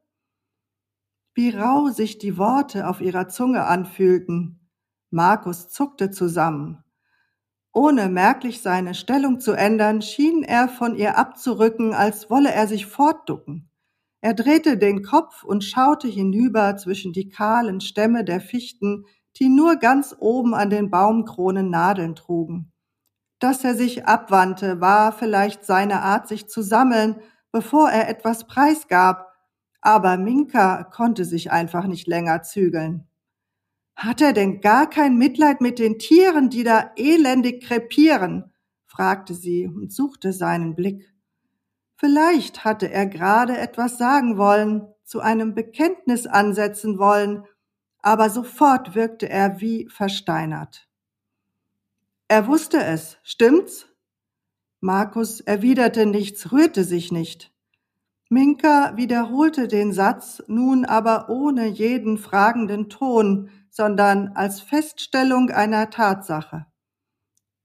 Wie 1.39 1.51
rau 1.51 1.87
sich 1.87 2.17
die 2.17 2.37
Worte 2.37 2.85
auf 2.85 2.99
ihrer 2.99 3.29
Zunge 3.29 3.65
anfühlten. 3.65 4.59
Markus 5.09 5.69
zuckte 5.69 6.11
zusammen. 6.11 6.83
Ohne 7.71 8.09
merklich 8.09 8.61
seine 8.61 8.93
Stellung 8.93 9.39
zu 9.39 9.53
ändern, 9.53 10.01
schien 10.01 10.43
er 10.43 10.67
von 10.67 10.97
ihr 10.97 11.17
abzurücken, 11.17 11.93
als 11.93 12.29
wolle 12.29 12.51
er 12.51 12.67
sich 12.67 12.87
fortducken. 12.87 13.71
Er 14.19 14.33
drehte 14.33 14.77
den 14.77 15.01
Kopf 15.01 15.45
und 15.45 15.63
schaute 15.63 16.09
hinüber 16.09 16.75
zwischen 16.75 17.13
die 17.13 17.29
kahlen 17.29 17.79
Stämme 17.79 18.25
der 18.25 18.41
Fichten, 18.41 19.05
die 19.37 19.47
nur 19.47 19.77
ganz 19.77 20.13
oben 20.19 20.53
an 20.53 20.69
den 20.69 20.89
Baumkronen 20.89 21.69
Nadeln 21.69 22.15
trugen. 22.15 22.73
Dass 23.39 23.63
er 23.63 23.75
sich 23.75 24.05
abwandte, 24.05 24.81
war 24.81 25.13
vielleicht 25.13 25.63
seine 25.63 26.01
Art, 26.01 26.27
sich 26.27 26.49
zu 26.49 26.61
sammeln, 26.61 27.21
bevor 27.53 27.89
er 27.89 28.09
etwas 28.09 28.45
preisgab, 28.45 29.28
aber 29.81 30.17
Minka 30.17 30.83
konnte 30.83 31.25
sich 31.25 31.51
einfach 31.51 31.85
nicht 31.85 32.07
länger 32.07 32.41
zügeln. 32.43 33.07
Hat 33.95 34.21
er 34.21 34.33
denn 34.33 34.61
gar 34.61 34.89
kein 34.89 35.17
Mitleid 35.17 35.61
mit 35.61 35.79
den 35.79 35.99
Tieren, 35.99 36.49
die 36.49 36.63
da 36.63 36.91
elendig 36.95 37.63
krepieren? 37.63 38.53
fragte 38.85 39.33
sie 39.33 39.67
und 39.67 39.93
suchte 39.93 40.33
seinen 40.33 40.75
Blick. 40.75 41.13
Vielleicht 41.95 42.63
hatte 42.63 42.89
er 42.89 43.05
gerade 43.05 43.57
etwas 43.57 43.97
sagen 43.97 44.37
wollen, 44.37 44.87
zu 45.03 45.19
einem 45.19 45.53
Bekenntnis 45.53 46.27
ansetzen 46.27 46.97
wollen, 46.97 47.43
aber 48.01 48.29
sofort 48.29 48.95
wirkte 48.95 49.27
er 49.27 49.59
wie 49.59 49.89
versteinert. 49.89 50.87
Er 52.29 52.47
wusste 52.47 52.81
es, 52.83 53.17
stimmt's? 53.23 53.87
Markus 54.79 55.41
erwiderte 55.41 56.05
nichts, 56.05 56.51
rührte 56.51 56.85
sich 56.85 57.11
nicht. 57.11 57.51
Minka 58.31 58.95
wiederholte 58.95 59.67
den 59.67 59.91
Satz, 59.91 60.43
nun 60.45 60.85
aber 60.85 61.29
ohne 61.29 61.65
jeden 61.65 62.19
fragenden 62.19 62.87
Ton, 62.87 63.49
sondern 63.71 64.33
als 64.35 64.61
Feststellung 64.61 65.49
einer 65.49 65.89
Tatsache. 65.89 66.67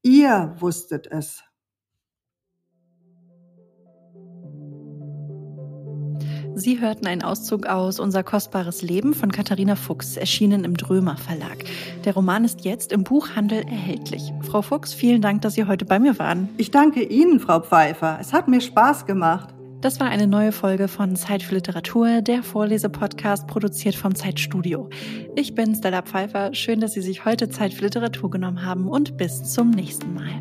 Ihr 0.03 0.57
wusstet 0.59 1.07
es. 1.07 1.45
Sie 6.57 6.81
hörten 6.81 7.07
einen 7.09 7.23
Auszug 7.23 7.67
aus 7.67 7.99
Unser 7.99 8.23
kostbares 8.23 8.81
Leben 8.81 9.13
von 9.13 9.33
Katharina 9.33 9.75
Fuchs, 9.75 10.17
erschienen 10.17 10.65
im 10.65 10.77
Drömer 10.77 11.17
Verlag. 11.17 11.65
Der 12.05 12.15
Roman 12.15 12.45
ist 12.45 12.65
jetzt 12.65 12.93
im 12.93 13.03
Buchhandel 13.05 13.65
erhältlich. 13.65 14.33
Frau 14.41 14.63
Fuchs, 14.63 14.95
vielen 14.95 15.21
Dank, 15.21 15.43
dass 15.43 15.55
Sie 15.55 15.65
heute 15.65 15.85
bei 15.85 15.99
mir 15.99 16.19
waren. 16.19 16.49
Ich 16.57 16.71
danke 16.71 17.03
Ihnen, 17.03 17.41
Frau 17.41 17.61
Pfeiffer. 17.61 18.19
Es 18.21 18.33
hat 18.33 18.49
mir 18.49 18.61
Spaß 18.61 19.05
gemacht. 19.05 19.54
Das 19.85 20.01
war 20.01 20.09
eine 20.09 20.27
neue 20.27 20.51
Folge 20.51 20.89
von 20.89 21.15
Zeit 21.15 21.43
für 21.43 21.57
Literatur, 21.57 22.23
der 22.23 22.43
Vorlesepodcast 22.43 23.47
produziert 23.47 23.95
vom 23.95 24.15
Zeitstudio. 24.15 24.89
Ich 25.37 25.55
bin 25.55 25.75
Stella 25.75 26.01
Pfeiffer. 26.01 26.55
Schön, 26.55 26.81
dass 26.81 26.95
Sie 26.95 27.03
sich 27.03 27.27
heute 27.27 27.51
Zeit 27.51 27.75
für 27.75 27.83
Literatur 27.83 28.31
genommen 28.31 28.65
haben 28.65 28.89
und 28.89 29.19
bis 29.19 29.45
zum 29.45 29.69
nächsten 29.69 30.15
Mal. 30.15 30.41